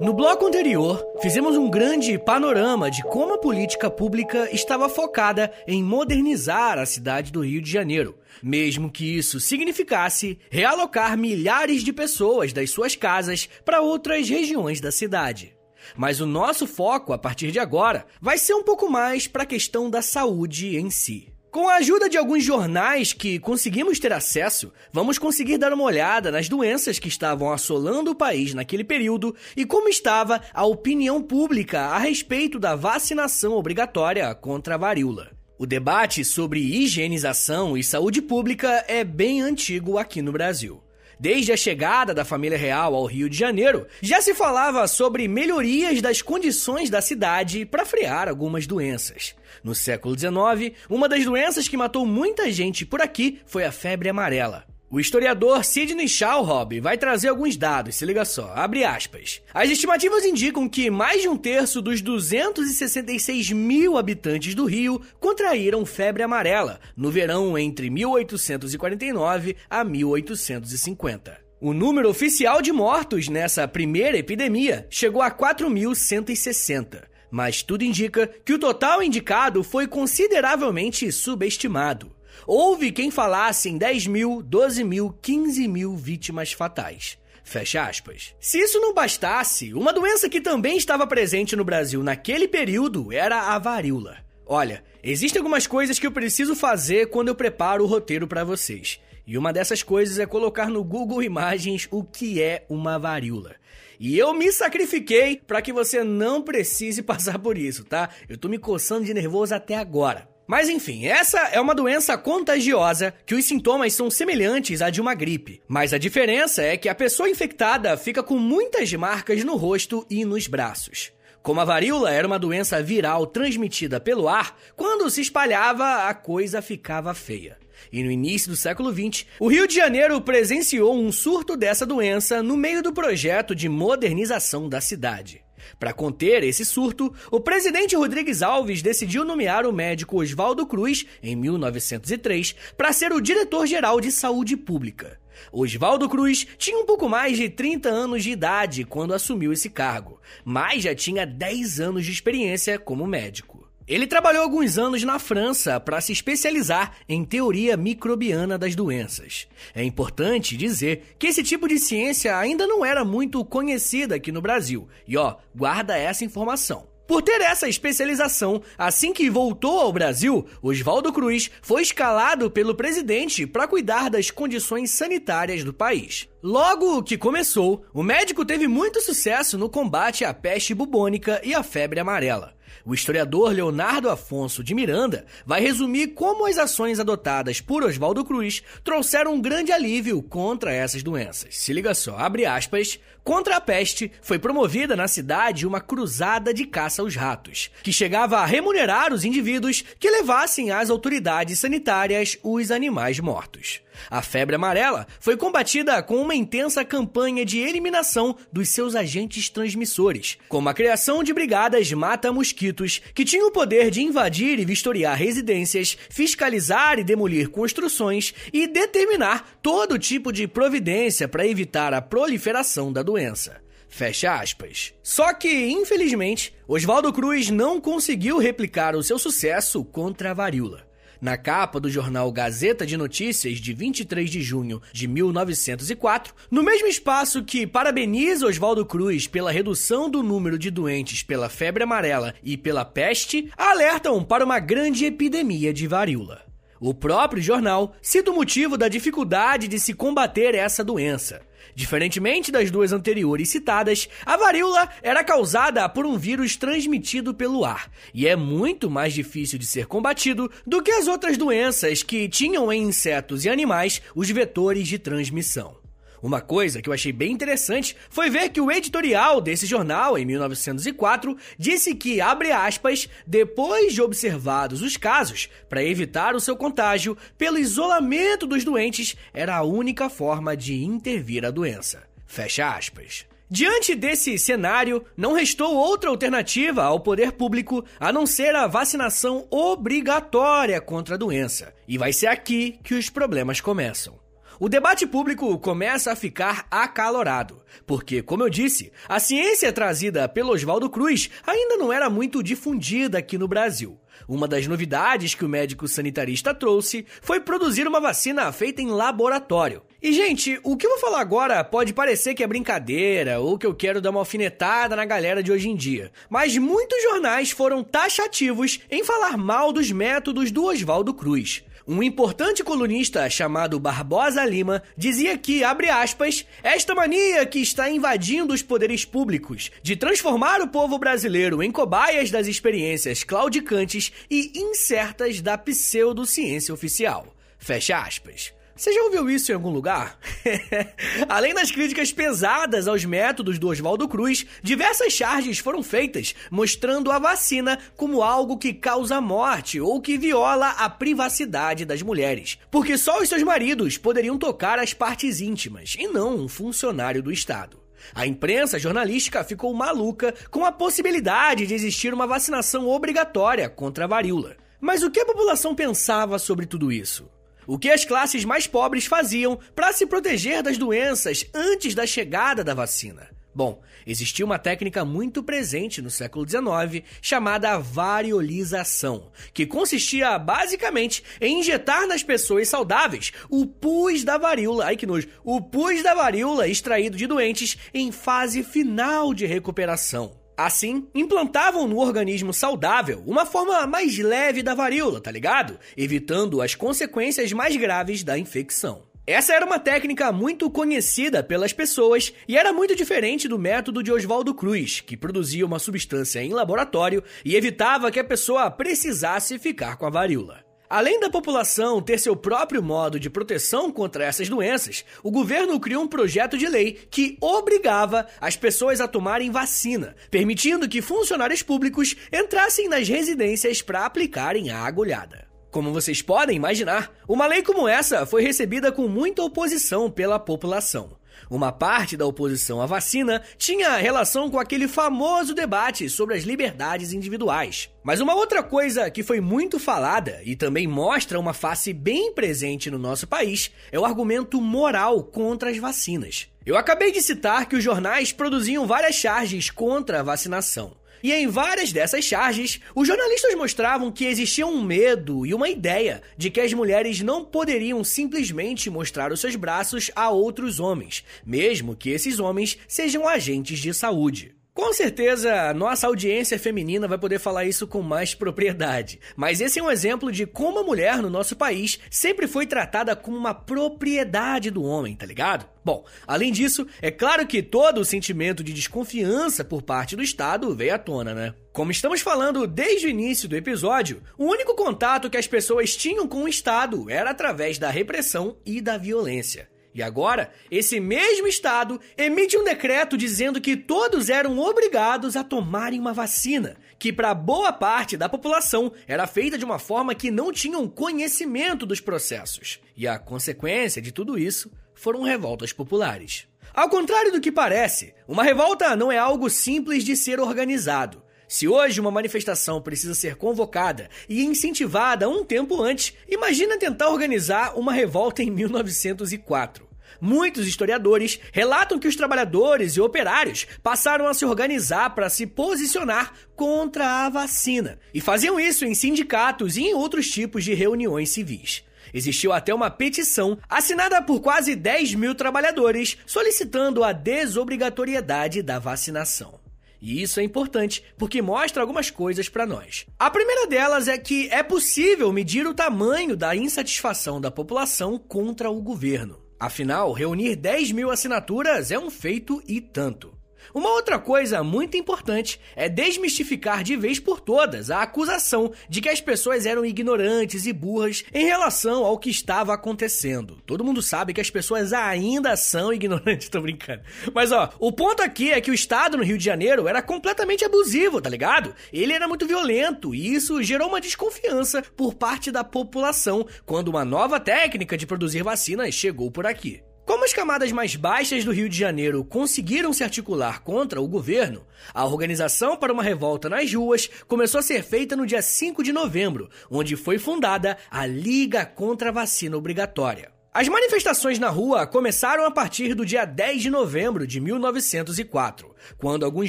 No 0.00 0.12
bloco 0.12 0.44
anterior, 0.44 1.00
fizemos 1.22 1.56
um 1.56 1.70
grande 1.70 2.18
panorama 2.18 2.90
de 2.90 3.00
como 3.04 3.34
a 3.34 3.38
política 3.38 3.88
pública 3.88 4.52
estava 4.52 4.88
focada 4.88 5.52
em 5.68 5.84
modernizar 5.84 6.80
a 6.80 6.84
cidade 6.84 7.30
do 7.30 7.44
Rio 7.44 7.62
de 7.62 7.70
Janeiro, 7.70 8.18
mesmo 8.42 8.90
que 8.90 9.16
isso 9.16 9.38
significasse 9.38 10.36
realocar 10.50 11.16
milhares 11.16 11.84
de 11.84 11.92
pessoas 11.92 12.52
das 12.52 12.70
suas 12.70 12.96
casas 12.96 13.48
para 13.64 13.82
outras 13.82 14.28
regiões 14.28 14.80
da 14.80 14.90
cidade. 14.90 15.56
Mas 15.96 16.20
o 16.20 16.26
nosso 16.26 16.66
foco, 16.66 17.12
a 17.12 17.18
partir 17.18 17.52
de 17.52 17.60
agora, 17.60 18.04
vai 18.20 18.36
ser 18.36 18.54
um 18.54 18.64
pouco 18.64 18.90
mais 18.90 19.28
para 19.28 19.44
a 19.44 19.46
questão 19.46 19.88
da 19.88 20.02
saúde 20.02 20.76
em 20.76 20.90
si. 20.90 21.33
Com 21.54 21.68
a 21.68 21.76
ajuda 21.76 22.08
de 22.08 22.18
alguns 22.18 22.42
jornais 22.42 23.12
que 23.12 23.38
conseguimos 23.38 24.00
ter 24.00 24.12
acesso, 24.12 24.72
vamos 24.92 25.18
conseguir 25.18 25.56
dar 25.56 25.72
uma 25.72 25.84
olhada 25.84 26.32
nas 26.32 26.48
doenças 26.48 26.98
que 26.98 27.06
estavam 27.06 27.52
assolando 27.52 28.10
o 28.10 28.14
país 28.16 28.52
naquele 28.54 28.82
período 28.82 29.32
e 29.56 29.64
como 29.64 29.88
estava 29.88 30.40
a 30.52 30.64
opinião 30.64 31.22
pública 31.22 31.82
a 31.82 31.98
respeito 31.98 32.58
da 32.58 32.74
vacinação 32.74 33.52
obrigatória 33.52 34.34
contra 34.34 34.74
a 34.74 34.78
varíola. 34.78 35.30
O 35.56 35.64
debate 35.64 36.24
sobre 36.24 36.58
higienização 36.58 37.76
e 37.76 37.84
saúde 37.84 38.20
pública 38.20 38.84
é 38.88 39.04
bem 39.04 39.40
antigo 39.40 39.96
aqui 39.96 40.20
no 40.20 40.32
Brasil. 40.32 40.83
Desde 41.24 41.52
a 41.52 41.56
chegada 41.56 42.12
da 42.12 42.22
família 42.22 42.58
real 42.58 42.94
ao 42.94 43.06
Rio 43.06 43.30
de 43.30 43.38
Janeiro, 43.38 43.86
já 44.02 44.20
se 44.20 44.34
falava 44.34 44.86
sobre 44.86 45.26
melhorias 45.26 46.02
das 46.02 46.20
condições 46.20 46.90
da 46.90 47.00
cidade 47.00 47.64
para 47.64 47.86
frear 47.86 48.28
algumas 48.28 48.66
doenças. 48.66 49.34
No 49.62 49.74
século 49.74 50.14
XIX, 50.18 50.76
uma 50.86 51.08
das 51.08 51.24
doenças 51.24 51.66
que 51.66 51.78
matou 51.78 52.04
muita 52.04 52.52
gente 52.52 52.84
por 52.84 53.00
aqui 53.00 53.40
foi 53.46 53.64
a 53.64 53.72
febre 53.72 54.10
amarela. 54.10 54.66
O 54.90 55.00
historiador 55.00 55.64
Sidney 55.64 56.06
Schauhob 56.06 56.78
vai 56.80 56.96
trazer 56.96 57.28
alguns 57.28 57.56
dados, 57.56 57.96
se 57.96 58.04
liga 58.04 58.24
só, 58.24 58.52
abre 58.54 58.84
aspas. 58.84 59.42
As 59.52 59.70
estimativas 59.70 60.24
indicam 60.24 60.68
que 60.68 60.90
mais 60.90 61.22
de 61.22 61.28
um 61.28 61.36
terço 61.36 61.80
dos 61.80 62.00
266 62.00 63.50
mil 63.50 63.96
habitantes 63.96 64.54
do 64.54 64.66
Rio 64.66 65.00
contraíram 65.18 65.84
febre 65.84 66.22
amarela 66.22 66.78
no 66.96 67.10
verão 67.10 67.58
entre 67.58 67.90
1849 67.90 69.56
a 69.68 69.82
1850. 69.82 71.38
O 71.60 71.72
número 71.72 72.10
oficial 72.10 72.60
de 72.60 72.70
mortos 72.70 73.28
nessa 73.28 73.66
primeira 73.66 74.18
epidemia 74.18 74.86
chegou 74.90 75.22
a 75.22 75.30
4.160 75.30 77.14
mas 77.34 77.64
tudo 77.64 77.82
indica 77.82 78.28
que 78.44 78.52
o 78.52 78.58
total 78.60 79.02
indicado 79.02 79.64
foi 79.64 79.88
consideravelmente 79.88 81.10
subestimado. 81.10 82.13
Houve 82.46 82.92
quem 82.92 83.10
falasse 83.10 83.68
em 83.68 83.78
10 83.78 84.06
mil, 84.06 84.42
12 84.42 84.84
mil, 84.84 85.10
15 85.22 85.66
mil 85.68 85.96
vítimas 85.96 86.52
fatais. 86.52 87.18
Fecha 87.42 87.82
aspas. 87.86 88.34
Se 88.40 88.58
isso 88.58 88.80
não 88.80 88.94
bastasse, 88.94 89.74
uma 89.74 89.92
doença 89.92 90.28
que 90.28 90.40
também 90.40 90.76
estava 90.76 91.06
presente 91.06 91.54
no 91.54 91.64
Brasil 91.64 92.02
naquele 92.02 92.48
período 92.48 93.12
era 93.12 93.54
a 93.54 93.58
varíola. 93.58 94.18
Olha, 94.46 94.82
existem 95.02 95.38
algumas 95.38 95.66
coisas 95.66 95.98
que 95.98 96.06
eu 96.06 96.12
preciso 96.12 96.54
fazer 96.54 97.08
quando 97.10 97.28
eu 97.28 97.34
preparo 97.34 97.84
o 97.84 97.86
roteiro 97.86 98.26
para 98.26 98.44
vocês. 98.44 99.00
E 99.26 99.38
uma 99.38 99.52
dessas 99.52 99.82
coisas 99.82 100.18
é 100.18 100.26
colocar 100.26 100.68
no 100.68 100.84
Google 100.84 101.22
Imagens 101.22 101.88
o 101.90 102.04
que 102.04 102.42
é 102.42 102.64
uma 102.68 102.98
varíola. 102.98 103.56
E 103.98 104.18
eu 104.18 104.34
me 104.34 104.52
sacrifiquei 104.52 105.40
para 105.46 105.62
que 105.62 105.72
você 105.72 106.04
não 106.04 106.42
precise 106.42 107.00
passar 107.04 107.38
por 107.38 107.56
isso, 107.56 107.84
tá? 107.84 108.10
Eu 108.28 108.36
tô 108.36 108.48
me 108.48 108.58
coçando 108.58 109.04
de 109.04 109.14
nervoso 109.14 109.54
até 109.54 109.76
agora. 109.76 110.33
Mas 110.46 110.68
enfim, 110.68 111.06
essa 111.06 111.38
é 111.52 111.60
uma 111.60 111.74
doença 111.74 112.18
contagiosa 112.18 113.14
que 113.24 113.34
os 113.34 113.44
sintomas 113.44 113.94
são 113.94 114.10
semelhantes 114.10 114.82
à 114.82 114.90
de 114.90 115.00
uma 115.00 115.14
gripe. 115.14 115.62
Mas 115.66 115.92
a 115.92 115.98
diferença 115.98 116.62
é 116.62 116.76
que 116.76 116.88
a 116.88 116.94
pessoa 116.94 117.30
infectada 117.30 117.96
fica 117.96 118.22
com 118.22 118.38
muitas 118.38 118.92
marcas 118.92 119.42
no 119.42 119.56
rosto 119.56 120.06
e 120.10 120.24
nos 120.24 120.46
braços. 120.46 121.12
Como 121.42 121.60
a 121.60 121.64
varíola 121.64 122.10
era 122.10 122.26
uma 122.26 122.38
doença 122.38 122.82
viral 122.82 123.26
transmitida 123.26 124.00
pelo 124.00 124.28
ar, 124.28 124.56
quando 124.76 125.10
se 125.10 125.20
espalhava, 125.20 126.08
a 126.08 126.14
coisa 126.14 126.62
ficava 126.62 127.12
feia. 127.12 127.58
E 127.92 128.02
no 128.02 128.10
início 128.10 128.50
do 128.50 128.56
século 128.56 128.92
XX, 128.92 129.26
o 129.38 129.48
Rio 129.48 129.66
de 129.66 129.74
Janeiro 129.74 130.20
presenciou 130.20 130.94
um 130.96 131.12
surto 131.12 131.56
dessa 131.56 131.84
doença 131.84 132.42
no 132.42 132.56
meio 132.56 132.82
do 132.82 132.92
projeto 132.92 133.54
de 133.54 133.68
modernização 133.68 134.68
da 134.68 134.80
cidade. 134.80 135.44
Para 135.78 135.92
conter 135.92 136.42
esse 136.44 136.64
surto, 136.64 137.12
o 137.30 137.40
presidente 137.40 137.96
Rodrigues 137.96 138.42
Alves 138.42 138.82
decidiu 138.82 139.24
nomear 139.24 139.66
o 139.66 139.72
médico 139.72 140.20
Oswaldo 140.20 140.66
Cruz, 140.66 141.06
em 141.22 141.36
1903, 141.36 142.54
para 142.76 142.92
ser 142.92 143.12
o 143.12 143.20
diretor-geral 143.20 144.00
de 144.00 144.10
saúde 144.10 144.56
pública. 144.56 145.18
Oswaldo 145.52 146.08
Cruz 146.08 146.46
tinha 146.58 146.78
um 146.78 146.86
pouco 146.86 147.08
mais 147.08 147.36
de 147.36 147.48
30 147.48 147.88
anos 147.88 148.22
de 148.22 148.30
idade 148.30 148.84
quando 148.84 149.14
assumiu 149.14 149.52
esse 149.52 149.68
cargo, 149.68 150.20
mas 150.44 150.82
já 150.82 150.94
tinha 150.94 151.26
10 151.26 151.80
anos 151.80 152.04
de 152.04 152.12
experiência 152.12 152.78
como 152.78 153.06
médico. 153.06 153.63
Ele 153.86 154.06
trabalhou 154.06 154.42
alguns 154.42 154.78
anos 154.78 155.02
na 155.02 155.18
França 155.18 155.78
para 155.78 156.00
se 156.00 156.10
especializar 156.10 156.92
em 157.06 157.22
teoria 157.22 157.76
microbiana 157.76 158.56
das 158.56 158.74
doenças. 158.74 159.46
É 159.74 159.84
importante 159.84 160.56
dizer 160.56 161.14
que 161.18 161.26
esse 161.26 161.42
tipo 161.42 161.68
de 161.68 161.78
ciência 161.78 162.38
ainda 162.38 162.66
não 162.66 162.82
era 162.82 163.04
muito 163.04 163.44
conhecida 163.44 164.14
aqui 164.14 164.32
no 164.32 164.40
Brasil. 164.40 164.88
E 165.06 165.18
ó, 165.18 165.36
guarda 165.54 165.98
essa 165.98 166.24
informação. 166.24 166.86
Por 167.06 167.20
ter 167.20 167.42
essa 167.42 167.68
especialização, 167.68 168.62
assim 168.78 169.12
que 169.12 169.28
voltou 169.28 169.78
ao 169.78 169.92
Brasil, 169.92 170.46
Oswaldo 170.62 171.12
Cruz 171.12 171.50
foi 171.60 171.82
escalado 171.82 172.50
pelo 172.50 172.74
presidente 172.74 173.46
para 173.46 173.68
cuidar 173.68 174.08
das 174.08 174.30
condições 174.30 174.90
sanitárias 174.90 175.62
do 175.62 175.74
país. 175.74 176.26
Logo 176.46 177.02
que 177.02 177.16
começou, 177.16 177.86
o 177.90 178.02
médico 178.02 178.44
teve 178.44 178.68
muito 178.68 179.00
sucesso 179.00 179.56
no 179.56 179.66
combate 179.66 180.26
à 180.26 180.34
peste 180.34 180.74
bubônica 180.74 181.40
e 181.42 181.54
à 181.54 181.62
febre 181.62 181.98
amarela. 181.98 182.52
O 182.84 182.92
historiador 182.92 183.50
Leonardo 183.50 184.10
Afonso 184.10 184.62
de 184.62 184.74
Miranda 184.74 185.24
vai 185.46 185.62
resumir 185.62 186.08
como 186.08 186.44
as 186.44 186.58
ações 186.58 187.00
adotadas 187.00 187.62
por 187.62 187.82
Oswaldo 187.82 188.22
Cruz 188.26 188.62
trouxeram 188.84 189.32
um 189.32 189.40
grande 189.40 189.72
alívio 189.72 190.20
contra 190.22 190.70
essas 190.70 191.02
doenças. 191.02 191.56
Se 191.56 191.72
liga 191.72 191.94
só, 191.94 192.18
abre 192.18 192.44
aspas, 192.44 193.00
contra 193.22 193.56
a 193.56 193.60
peste 193.60 194.12
foi 194.20 194.38
promovida 194.38 194.94
na 194.94 195.08
cidade 195.08 195.66
uma 195.66 195.80
cruzada 195.80 196.52
de 196.52 196.66
caça 196.66 197.00
aos 197.00 197.16
ratos, 197.16 197.70
que 197.82 197.90
chegava 197.90 198.36
a 198.36 198.44
remunerar 198.44 199.14
os 199.14 199.24
indivíduos 199.24 199.82
que 199.98 200.10
levassem 200.10 200.70
às 200.70 200.90
autoridades 200.90 201.58
sanitárias 201.58 202.36
os 202.42 202.70
animais 202.70 203.18
mortos. 203.18 203.82
A 204.10 204.22
febre 204.22 204.56
amarela 204.56 205.06
foi 205.20 205.36
combatida 205.36 206.02
com 206.02 206.16
uma 206.16 206.34
intensa 206.34 206.84
campanha 206.84 207.44
de 207.44 207.58
eliminação 207.58 208.36
dos 208.52 208.68
seus 208.68 208.94
agentes 208.94 209.48
transmissores, 209.48 210.38
como 210.48 210.68
a 210.68 210.74
criação 210.74 211.22
de 211.22 211.32
brigadas 211.32 211.92
mata-mosquitos 211.92 213.00
que 213.14 213.24
tinham 213.24 213.48
o 213.48 213.52
poder 213.52 213.90
de 213.90 214.02
invadir 214.02 214.58
e 214.58 214.64
vistoriar 214.64 215.16
residências, 215.16 215.96
fiscalizar 216.10 216.98
e 216.98 217.04
demolir 217.04 217.48
construções 217.48 218.34
e 218.52 218.66
determinar 218.66 219.58
todo 219.62 219.98
tipo 219.98 220.32
de 220.32 220.46
providência 220.46 221.28
para 221.28 221.46
evitar 221.46 221.92
a 221.94 222.02
proliferação 222.02 222.92
da 222.92 223.02
doença. 223.02 223.62
Fecha 223.88 224.34
aspas. 224.34 224.92
Só 225.04 225.32
que, 225.32 225.68
infelizmente, 225.68 226.52
Oswaldo 226.66 227.12
Cruz 227.12 227.48
não 227.48 227.80
conseguiu 227.80 228.38
replicar 228.38 228.96
o 228.96 229.04
seu 229.04 229.20
sucesso 229.20 229.84
contra 229.84 230.32
a 230.32 230.34
varíola. 230.34 230.84
Na 231.24 231.38
capa 231.38 231.80
do 231.80 231.88
jornal 231.88 232.30
Gazeta 232.30 232.84
de 232.84 232.98
Notícias 232.98 233.56
de 233.56 233.72
23 233.72 234.28
de 234.28 234.42
junho 234.42 234.82
de 234.92 235.08
1904, 235.08 236.34
no 236.50 236.62
mesmo 236.62 236.86
espaço 236.86 237.42
que 237.42 237.66
parabeniza 237.66 238.46
Oswaldo 238.46 238.84
Cruz 238.84 239.26
pela 239.26 239.50
redução 239.50 240.10
do 240.10 240.22
número 240.22 240.58
de 240.58 240.70
doentes 240.70 241.22
pela 241.22 241.48
febre 241.48 241.82
amarela 241.82 242.34
e 242.42 242.58
pela 242.58 242.84
peste, 242.84 243.50
alertam 243.56 244.22
para 244.22 244.44
uma 244.44 244.58
grande 244.58 245.06
epidemia 245.06 245.72
de 245.72 245.86
varíola. 245.86 246.44
O 246.78 246.92
próprio 246.92 247.42
jornal 247.42 247.94
cita 248.02 248.30
o 248.30 248.34
motivo 248.34 248.76
da 248.76 248.86
dificuldade 248.86 249.66
de 249.66 249.80
se 249.80 249.94
combater 249.94 250.54
essa 250.54 250.84
doença. 250.84 251.40
Diferentemente 251.74 252.52
das 252.52 252.70
duas 252.70 252.92
anteriores 252.92 253.48
citadas, 253.48 254.08
a 254.24 254.36
varíola 254.36 254.88
era 255.02 255.24
causada 255.24 255.88
por 255.88 256.06
um 256.06 256.16
vírus 256.16 256.56
transmitido 256.56 257.34
pelo 257.34 257.64
ar 257.64 257.90
e 258.12 258.26
é 258.26 258.36
muito 258.36 258.90
mais 258.90 259.12
difícil 259.12 259.58
de 259.58 259.66
ser 259.66 259.86
combatido 259.86 260.50
do 260.66 260.82
que 260.82 260.92
as 260.92 261.06
outras 261.06 261.36
doenças 261.36 262.02
que 262.02 262.28
tinham 262.28 262.72
em 262.72 262.82
insetos 262.84 263.44
e 263.44 263.48
animais 263.48 264.00
os 264.14 264.30
vetores 264.30 264.86
de 264.86 264.98
transmissão. 264.98 265.83
Uma 266.24 266.40
coisa 266.40 266.80
que 266.80 266.88
eu 266.88 266.92
achei 266.94 267.12
bem 267.12 267.32
interessante 267.32 267.94
foi 268.08 268.30
ver 268.30 268.48
que 268.48 268.58
o 268.58 268.72
editorial 268.72 269.42
desse 269.42 269.66
jornal, 269.66 270.16
em 270.16 270.24
1904, 270.24 271.36
disse 271.58 271.94
que, 271.94 272.18
abre 272.18 272.50
aspas, 272.50 273.10
depois 273.26 273.92
de 273.92 274.00
observados 274.00 274.80
os 274.80 274.96
casos, 274.96 275.50
para 275.68 275.84
evitar 275.84 276.34
o 276.34 276.40
seu 276.40 276.56
contágio, 276.56 277.14
pelo 277.36 277.58
isolamento 277.58 278.46
dos 278.46 278.64
doentes, 278.64 279.14
era 279.34 279.54
a 279.54 279.62
única 279.64 280.08
forma 280.08 280.56
de 280.56 280.82
intervir 280.82 281.44
a 281.44 281.50
doença. 281.50 282.04
Fecha 282.26 282.74
aspas. 282.74 283.26
Diante 283.50 283.94
desse 283.94 284.38
cenário, 284.38 285.04
não 285.14 285.34
restou 285.34 285.76
outra 285.76 286.08
alternativa 286.08 286.84
ao 286.84 287.00
poder 287.00 287.32
público 287.32 287.84
a 288.00 288.10
não 288.10 288.24
ser 288.24 288.56
a 288.56 288.66
vacinação 288.66 289.46
obrigatória 289.50 290.80
contra 290.80 291.16
a 291.16 291.18
doença. 291.18 291.74
E 291.86 291.98
vai 291.98 292.14
ser 292.14 292.28
aqui 292.28 292.80
que 292.82 292.94
os 292.94 293.10
problemas 293.10 293.60
começam. 293.60 294.23
O 294.58 294.68
debate 294.68 295.06
público 295.06 295.58
começa 295.58 296.12
a 296.12 296.16
ficar 296.16 296.66
acalorado, 296.70 297.62
porque, 297.86 298.22
como 298.22 298.42
eu 298.42 298.50
disse, 298.50 298.92
a 299.08 299.18
ciência 299.18 299.72
trazida 299.72 300.28
pelo 300.28 300.52
Oswaldo 300.52 300.88
Cruz 300.88 301.30
ainda 301.46 301.76
não 301.76 301.92
era 301.92 302.08
muito 302.08 302.42
difundida 302.42 303.18
aqui 303.18 303.36
no 303.36 303.48
Brasil. 303.48 303.98
Uma 304.28 304.46
das 304.46 304.66
novidades 304.66 305.34
que 305.34 305.44
o 305.44 305.48
médico 305.48 305.88
sanitarista 305.88 306.54
trouxe 306.54 307.04
foi 307.20 307.40
produzir 307.40 307.86
uma 307.86 308.00
vacina 308.00 308.50
feita 308.52 308.80
em 308.80 308.86
laboratório. 308.86 309.82
E, 310.00 310.12
gente, 310.12 310.58
o 310.62 310.76
que 310.76 310.86
eu 310.86 310.90
vou 310.90 311.00
falar 311.00 311.20
agora 311.20 311.64
pode 311.64 311.92
parecer 311.92 312.34
que 312.34 312.42
é 312.42 312.46
brincadeira 312.46 313.40
ou 313.40 313.58
que 313.58 313.66
eu 313.66 313.74
quero 313.74 314.00
dar 314.00 314.10
uma 314.10 314.20
alfinetada 314.20 314.94
na 314.94 315.04
galera 315.04 315.42
de 315.42 315.50
hoje 315.50 315.68
em 315.68 315.74
dia, 315.76 316.12
mas 316.30 316.56
muitos 316.56 317.02
jornais 317.02 317.50
foram 317.50 317.82
taxativos 317.82 318.80
em 318.90 319.02
falar 319.02 319.36
mal 319.36 319.72
dos 319.72 319.90
métodos 319.90 320.50
do 320.50 320.64
Oswaldo 320.64 321.12
Cruz. 321.12 321.64
Um 321.86 322.02
importante 322.02 322.64
colunista 322.64 323.28
chamado 323.28 323.78
Barbosa 323.78 324.42
Lima 324.46 324.82
dizia 324.96 325.36
que, 325.36 325.62
abre 325.62 325.90
aspas, 325.90 326.46
esta 326.62 326.94
mania 326.94 327.44
que 327.44 327.58
está 327.58 327.90
invadindo 327.90 328.54
os 328.54 328.62
poderes 328.62 329.04
públicos 329.04 329.70
de 329.82 329.94
transformar 329.94 330.62
o 330.62 330.68
povo 330.68 330.98
brasileiro 330.98 331.62
em 331.62 331.70
cobaias 331.70 332.30
das 332.30 332.46
experiências 332.46 333.22
claudicantes 333.22 334.10
e 334.30 334.50
incertas 334.56 335.42
da 335.42 335.58
pseudociência 335.58 336.72
oficial. 336.72 337.34
Fecha 337.58 337.98
aspas. 337.98 338.54
Você 338.76 338.92
já 338.92 339.02
ouviu 339.04 339.30
isso 339.30 339.52
em 339.52 339.54
algum 339.54 339.70
lugar? 339.70 340.18
Além 341.28 341.54
das 341.54 341.70
críticas 341.70 342.12
pesadas 342.12 342.88
aos 342.88 343.04
métodos 343.04 343.56
do 343.56 343.68
Oswaldo 343.68 344.08
Cruz, 344.08 344.44
diversas 344.62 345.12
charges 345.12 345.58
foram 345.58 345.80
feitas 345.80 346.34
mostrando 346.50 347.12
a 347.12 347.20
vacina 347.20 347.78
como 347.96 348.20
algo 348.20 348.58
que 348.58 348.74
causa 348.74 349.20
morte 349.20 349.80
ou 349.80 350.00
que 350.00 350.18
viola 350.18 350.70
a 350.70 350.90
privacidade 350.90 351.84
das 351.84 352.02
mulheres, 352.02 352.58
porque 352.68 352.98
só 352.98 353.20
os 353.20 353.28
seus 353.28 353.44
maridos 353.44 353.96
poderiam 353.96 354.36
tocar 354.36 354.80
as 354.80 354.92
partes 354.92 355.40
íntimas 355.40 355.94
e 355.96 356.08
não 356.08 356.34
um 356.34 356.48
funcionário 356.48 357.22
do 357.22 357.30
Estado. 357.30 357.78
A 358.12 358.26
imprensa 358.26 358.76
jornalística 358.76 359.44
ficou 359.44 359.72
maluca 359.72 360.34
com 360.50 360.64
a 360.64 360.72
possibilidade 360.72 361.64
de 361.64 361.74
existir 361.74 362.12
uma 362.12 362.26
vacinação 362.26 362.88
obrigatória 362.88 363.68
contra 363.68 364.04
a 364.04 364.08
varíola. 364.08 364.56
Mas 364.80 365.04
o 365.04 365.10
que 365.10 365.20
a 365.20 365.26
população 365.26 365.76
pensava 365.76 366.38
sobre 366.40 366.66
tudo 366.66 366.90
isso? 366.90 367.30
O 367.66 367.78
que 367.78 367.90
as 367.90 368.04
classes 368.04 368.44
mais 368.44 368.66
pobres 368.66 369.06
faziam 369.06 369.58
para 369.74 369.92
se 369.92 370.06
proteger 370.06 370.62
das 370.62 370.78
doenças 370.78 371.46
antes 371.54 371.94
da 371.94 372.06
chegada 372.06 372.62
da 372.62 372.74
vacina? 372.74 373.28
Bom, 373.54 373.80
existia 374.04 374.44
uma 374.44 374.58
técnica 374.58 375.04
muito 375.04 375.40
presente 375.40 376.02
no 376.02 376.10
século 376.10 376.46
XIX 376.46 377.04
chamada 377.22 377.78
variolização, 377.78 379.30
que 379.52 379.64
consistia 379.64 380.36
basicamente 380.38 381.22
em 381.40 381.60
injetar 381.60 382.06
nas 382.08 382.22
pessoas 382.22 382.68
saudáveis 382.68 383.32
o 383.48 383.64
pus 383.64 384.24
da 384.24 384.36
varíola, 384.36 384.86
ai 384.86 384.96
que 384.96 385.06
nojo, 385.06 385.28
o 385.44 385.60
pus 385.60 386.02
da 386.02 386.14
varíola 386.14 386.66
extraído 386.66 387.16
de 387.16 387.28
doentes 387.28 387.78
em 387.94 388.10
fase 388.10 388.64
final 388.64 389.32
de 389.32 389.46
recuperação. 389.46 390.43
Assim, 390.56 391.08
implantavam 391.14 391.88
no 391.88 391.98
organismo 391.98 392.54
saudável 392.54 393.22
uma 393.26 393.44
forma 393.44 393.86
mais 393.86 394.16
leve 394.18 394.62
da 394.62 394.74
varíola, 394.74 395.20
tá 395.20 395.30
ligado? 395.30 395.78
Evitando 395.96 396.62
as 396.62 396.74
consequências 396.74 397.52
mais 397.52 397.76
graves 397.76 398.22
da 398.22 398.38
infecção. 398.38 399.02
Essa 399.26 399.54
era 399.54 399.64
uma 399.64 399.78
técnica 399.78 400.30
muito 400.30 400.70
conhecida 400.70 401.42
pelas 401.42 401.72
pessoas 401.72 402.32
e 402.46 402.58
era 402.58 402.74
muito 402.74 402.94
diferente 402.94 403.48
do 403.48 403.58
método 403.58 404.02
de 404.02 404.12
Oswaldo 404.12 404.54
Cruz, 404.54 405.00
que 405.00 405.16
produzia 405.16 405.64
uma 405.64 405.78
substância 405.78 406.42
em 406.42 406.52
laboratório 406.52 407.24
e 407.42 407.56
evitava 407.56 408.10
que 408.10 408.20
a 408.20 408.24
pessoa 408.24 408.70
precisasse 408.70 409.58
ficar 409.58 409.96
com 409.96 410.04
a 410.04 410.10
varíola. 410.10 410.62
Além 410.88 411.18
da 411.18 411.30
população 411.30 412.02
ter 412.02 412.18
seu 412.18 412.36
próprio 412.36 412.82
modo 412.82 413.18
de 413.18 413.30
proteção 413.30 413.90
contra 413.90 414.24
essas 414.24 414.48
doenças, 414.48 415.04
o 415.22 415.30
governo 415.30 415.80
criou 415.80 416.02
um 416.02 416.08
projeto 416.08 416.58
de 416.58 416.66
lei 416.66 416.92
que 417.10 417.38
obrigava 417.40 418.26
as 418.40 418.54
pessoas 418.54 419.00
a 419.00 419.08
tomarem 419.08 419.50
vacina, 419.50 420.14
permitindo 420.30 420.88
que 420.88 421.00
funcionários 421.00 421.62
públicos 421.62 422.14
entrassem 422.32 422.88
nas 422.88 423.08
residências 423.08 423.80
para 423.80 424.04
aplicarem 424.04 424.70
a 424.70 424.84
agulhada. 424.84 425.48
Como 425.70 425.92
vocês 425.92 426.22
podem 426.22 426.56
imaginar, 426.56 427.12
uma 427.26 427.46
lei 427.46 427.60
como 427.60 427.88
essa 427.88 428.24
foi 428.24 428.42
recebida 428.42 428.92
com 428.92 429.08
muita 429.08 429.42
oposição 429.42 430.08
pela 430.10 430.38
população. 430.38 431.16
Uma 431.54 431.70
parte 431.70 432.16
da 432.16 432.26
oposição 432.26 432.82
à 432.82 432.86
vacina 432.86 433.40
tinha 433.56 433.96
relação 433.96 434.50
com 434.50 434.58
aquele 434.58 434.88
famoso 434.88 435.54
debate 435.54 436.10
sobre 436.10 436.34
as 436.34 436.42
liberdades 436.42 437.12
individuais. 437.12 437.88
Mas 438.02 438.18
uma 438.18 438.34
outra 438.34 438.60
coisa 438.60 439.08
que 439.08 439.22
foi 439.22 439.40
muito 439.40 439.78
falada 439.78 440.40
e 440.44 440.56
também 440.56 440.88
mostra 440.88 441.38
uma 441.38 441.54
face 441.54 441.92
bem 441.92 442.34
presente 442.34 442.90
no 442.90 442.98
nosso 442.98 443.28
país 443.28 443.70
é 443.92 444.00
o 444.00 444.04
argumento 444.04 444.60
moral 444.60 445.22
contra 445.22 445.70
as 445.70 445.78
vacinas. 445.78 446.48
Eu 446.66 446.76
acabei 446.76 447.12
de 447.12 447.22
citar 447.22 447.68
que 447.68 447.76
os 447.76 447.84
jornais 447.84 448.32
produziam 448.32 448.84
várias 448.84 449.14
charges 449.14 449.70
contra 449.70 450.18
a 450.18 450.22
vacinação. 450.24 450.96
E 451.24 451.32
em 451.32 451.46
várias 451.46 451.90
dessas 451.90 452.22
charges, 452.22 452.78
os 452.94 453.08
jornalistas 453.08 453.54
mostravam 453.54 454.12
que 454.12 454.26
existia 454.26 454.66
um 454.66 454.82
medo 454.82 455.46
e 455.46 455.54
uma 455.54 455.70
ideia 455.70 456.20
de 456.36 456.50
que 456.50 456.60
as 456.60 456.70
mulheres 456.74 457.22
não 457.22 457.42
poderiam 457.42 458.04
simplesmente 458.04 458.90
mostrar 458.90 459.32
os 459.32 459.40
seus 459.40 459.56
braços 459.56 460.10
a 460.14 460.28
outros 460.28 460.78
homens, 460.78 461.24
mesmo 461.42 461.96
que 461.96 462.10
esses 462.10 462.38
homens 462.38 462.76
sejam 462.86 463.26
agentes 463.26 463.78
de 463.78 463.94
saúde. 463.94 464.54
Com 464.74 464.92
certeza, 464.92 465.72
nossa 465.72 466.08
audiência 466.08 466.58
feminina 466.58 467.06
vai 467.06 467.16
poder 467.16 467.38
falar 467.38 467.64
isso 467.64 467.86
com 467.86 468.02
mais 468.02 468.34
propriedade. 468.34 469.20
Mas 469.36 469.60
esse 469.60 469.78
é 469.78 469.82
um 469.82 469.88
exemplo 469.88 470.32
de 470.32 470.46
como 470.46 470.80
a 470.80 470.82
mulher 470.82 471.22
no 471.22 471.30
nosso 471.30 471.54
país 471.54 472.00
sempre 472.10 472.48
foi 472.48 472.66
tratada 472.66 473.14
como 473.14 473.36
uma 473.36 473.54
propriedade 473.54 474.72
do 474.72 474.82
homem, 474.82 475.14
tá 475.14 475.24
ligado? 475.24 475.64
Bom, 475.84 476.04
além 476.26 476.50
disso, 476.50 476.88
é 477.00 477.08
claro 477.08 477.46
que 477.46 477.62
todo 477.62 477.98
o 477.98 478.04
sentimento 478.04 478.64
de 478.64 478.72
desconfiança 478.72 479.64
por 479.64 479.80
parte 479.80 480.16
do 480.16 480.22
Estado 480.24 480.74
veio 480.74 480.96
à 480.96 480.98
tona, 480.98 481.32
né? 481.32 481.54
Como 481.72 481.92
estamos 481.92 482.20
falando 482.20 482.66
desde 482.66 483.06
o 483.06 483.10
início 483.10 483.48
do 483.48 483.56
episódio, 483.56 484.24
o 484.36 484.46
único 484.46 484.74
contato 484.74 485.30
que 485.30 485.36
as 485.36 485.46
pessoas 485.46 485.94
tinham 485.94 486.26
com 486.26 486.42
o 486.42 486.48
Estado 486.48 487.08
era 487.08 487.30
através 487.30 487.78
da 487.78 487.90
repressão 487.90 488.56
e 488.66 488.80
da 488.80 488.98
violência. 488.98 489.72
E 489.94 490.02
agora, 490.02 490.50
esse 490.68 490.98
mesmo 490.98 491.46
Estado 491.46 492.00
emite 492.18 492.58
um 492.58 492.64
decreto 492.64 493.16
dizendo 493.16 493.60
que 493.60 493.76
todos 493.76 494.28
eram 494.28 494.58
obrigados 494.58 495.36
a 495.36 495.44
tomarem 495.44 496.00
uma 496.00 496.12
vacina, 496.12 496.76
que 496.98 497.12
para 497.12 497.32
boa 497.32 497.72
parte 497.72 498.16
da 498.16 498.28
população 498.28 498.92
era 499.06 499.26
feita 499.26 499.56
de 499.56 499.64
uma 499.64 499.78
forma 499.78 500.14
que 500.14 500.32
não 500.32 500.50
tinham 500.50 500.88
conhecimento 500.88 501.86
dos 501.86 502.00
processos. 502.00 502.80
E 502.96 503.06
a 503.06 503.20
consequência 503.20 504.02
de 504.02 504.10
tudo 504.10 504.36
isso 504.36 504.68
foram 504.94 505.22
revoltas 505.22 505.72
populares. 505.72 506.48
Ao 506.72 506.88
contrário 506.88 507.30
do 507.30 507.40
que 507.40 507.52
parece, 507.52 508.14
uma 508.26 508.42
revolta 508.42 508.96
não 508.96 509.12
é 509.12 509.18
algo 509.18 509.48
simples 509.48 510.02
de 510.02 510.16
ser 510.16 510.40
organizado. 510.40 511.22
Se 511.46 511.68
hoje 511.68 512.00
uma 512.00 512.10
manifestação 512.10 512.82
precisa 512.82 513.14
ser 513.14 513.36
convocada 513.36 514.08
e 514.28 514.44
incentivada 514.44 515.28
um 515.28 515.44
tempo 515.44 515.80
antes, 515.80 516.12
imagina 516.28 516.78
tentar 516.78 517.10
organizar 517.10 517.78
uma 517.78 517.92
revolta 517.92 518.42
em 518.42 518.50
1904. 518.50 519.83
Muitos 520.20 520.66
historiadores 520.66 521.38
relatam 521.52 521.98
que 521.98 522.08
os 522.08 522.16
trabalhadores 522.16 522.92
e 522.96 523.00
operários 523.00 523.66
passaram 523.82 524.26
a 524.26 524.34
se 524.34 524.44
organizar 524.44 525.14
para 525.14 525.28
se 525.28 525.46
posicionar 525.46 526.32
contra 526.56 527.24
a 527.24 527.28
vacina 527.28 527.98
e 528.12 528.20
faziam 528.20 528.58
isso 528.58 528.84
em 528.84 528.94
sindicatos 528.94 529.76
e 529.76 529.82
em 529.82 529.94
outros 529.94 530.30
tipos 530.30 530.64
de 530.64 530.74
reuniões 530.74 531.30
civis. 531.30 531.84
Existiu 532.12 532.52
até 532.52 532.72
uma 532.72 532.90
petição 532.90 533.58
assinada 533.68 534.22
por 534.22 534.40
quase 534.40 534.76
10 534.76 535.14
mil 535.14 535.34
trabalhadores 535.34 536.16
solicitando 536.26 537.02
a 537.02 537.12
desobrigatoriedade 537.12 538.62
da 538.62 538.78
vacinação. 538.78 539.58
E 540.00 540.20
isso 540.22 540.38
é 540.38 540.42
importante 540.42 541.02
porque 541.16 541.40
mostra 541.40 541.82
algumas 541.82 542.10
coisas 542.10 542.46
para 542.48 542.66
nós. 542.66 543.06
A 543.18 543.30
primeira 543.30 543.66
delas 543.66 544.06
é 544.06 544.18
que 544.18 544.48
é 544.50 544.62
possível 544.62 545.32
medir 545.32 545.66
o 545.66 545.72
tamanho 545.72 546.36
da 546.36 546.54
insatisfação 546.54 547.40
da 547.40 547.50
população 547.50 548.18
contra 548.18 548.70
o 548.70 548.82
governo. 548.82 549.43
Afinal, 549.58 550.12
reunir 550.12 550.56
10 550.56 550.92
mil 550.92 551.10
assinaturas 551.10 551.90
é 551.90 551.98
um 551.98 552.10
feito 552.10 552.62
e 552.66 552.80
tanto. 552.80 553.32
Uma 553.74 553.90
outra 553.90 554.20
coisa 554.20 554.62
muito 554.62 554.96
importante 554.96 555.60
é 555.74 555.88
desmistificar 555.88 556.84
de 556.84 556.94
vez 556.94 557.18
por 557.18 557.40
todas 557.40 557.90
a 557.90 558.02
acusação 558.02 558.72
de 558.88 559.00
que 559.00 559.08
as 559.08 559.20
pessoas 559.20 559.66
eram 559.66 559.84
ignorantes 559.84 560.64
e 560.64 560.72
burras 560.72 561.24
em 561.34 561.44
relação 561.44 562.04
ao 562.04 562.16
que 562.16 562.30
estava 562.30 562.72
acontecendo. 562.72 563.58
Todo 563.66 563.82
mundo 563.82 564.00
sabe 564.00 564.32
que 564.32 564.40
as 564.40 564.48
pessoas 564.48 564.92
ainda 564.92 565.56
são 565.56 565.90
ignorantes, 565.92 566.48
tô 566.48 566.60
brincando. 566.60 567.02
Mas 567.34 567.50
ó, 567.50 567.68
o 567.80 567.90
ponto 567.90 568.22
aqui 568.22 568.52
é 568.52 568.60
que 568.60 568.70
o 568.70 568.74
Estado 568.74 569.16
no 569.16 569.24
Rio 569.24 569.36
de 569.36 569.44
Janeiro 569.44 569.88
era 569.88 570.00
completamente 570.00 570.64
abusivo, 570.64 571.20
tá 571.20 571.28
ligado? 571.28 571.74
Ele 571.92 572.12
era 572.12 572.28
muito 572.28 572.46
violento 572.46 573.12
e 573.12 573.34
isso 573.34 573.60
gerou 573.60 573.88
uma 573.88 574.00
desconfiança 574.00 574.84
por 574.96 575.14
parte 575.14 575.50
da 575.50 575.64
população 575.64 576.46
quando 576.64 576.88
uma 576.88 577.04
nova 577.04 577.40
técnica 577.40 577.96
de 577.96 578.06
produzir 578.06 578.44
vacinas 578.44 578.94
chegou 578.94 579.32
por 579.32 579.46
aqui. 579.46 579.82
Como 580.04 580.22
as 580.22 580.34
camadas 580.34 580.70
mais 580.70 580.96
baixas 580.96 581.46
do 581.46 581.50
Rio 581.50 581.66
de 581.66 581.78
Janeiro 581.78 582.22
conseguiram 582.22 582.92
se 582.92 583.02
articular 583.02 583.62
contra 583.62 584.02
o 584.02 584.06
governo, 584.06 584.66
a 584.92 585.06
organização 585.06 585.78
para 585.78 585.94
uma 585.94 586.02
revolta 586.02 586.46
nas 586.46 586.72
ruas 586.74 587.08
começou 587.26 587.58
a 587.58 587.62
ser 587.62 587.82
feita 587.82 588.14
no 588.14 588.26
dia 588.26 588.42
5 588.42 588.82
de 588.82 588.92
novembro, 588.92 589.48
onde 589.70 589.96
foi 589.96 590.18
fundada 590.18 590.76
a 590.90 591.06
Liga 591.06 591.64
contra 591.64 592.10
a 592.10 592.12
Vacina 592.12 592.54
Obrigatória. 592.54 593.32
As 593.50 593.66
manifestações 593.66 594.38
na 594.38 594.50
rua 594.50 594.86
começaram 594.86 595.46
a 595.46 595.50
partir 595.50 595.94
do 595.94 596.04
dia 596.04 596.26
10 596.26 596.60
de 596.60 596.70
novembro 596.70 597.26
de 597.26 597.40
1904, 597.40 598.74
quando 598.98 599.24
alguns 599.24 599.48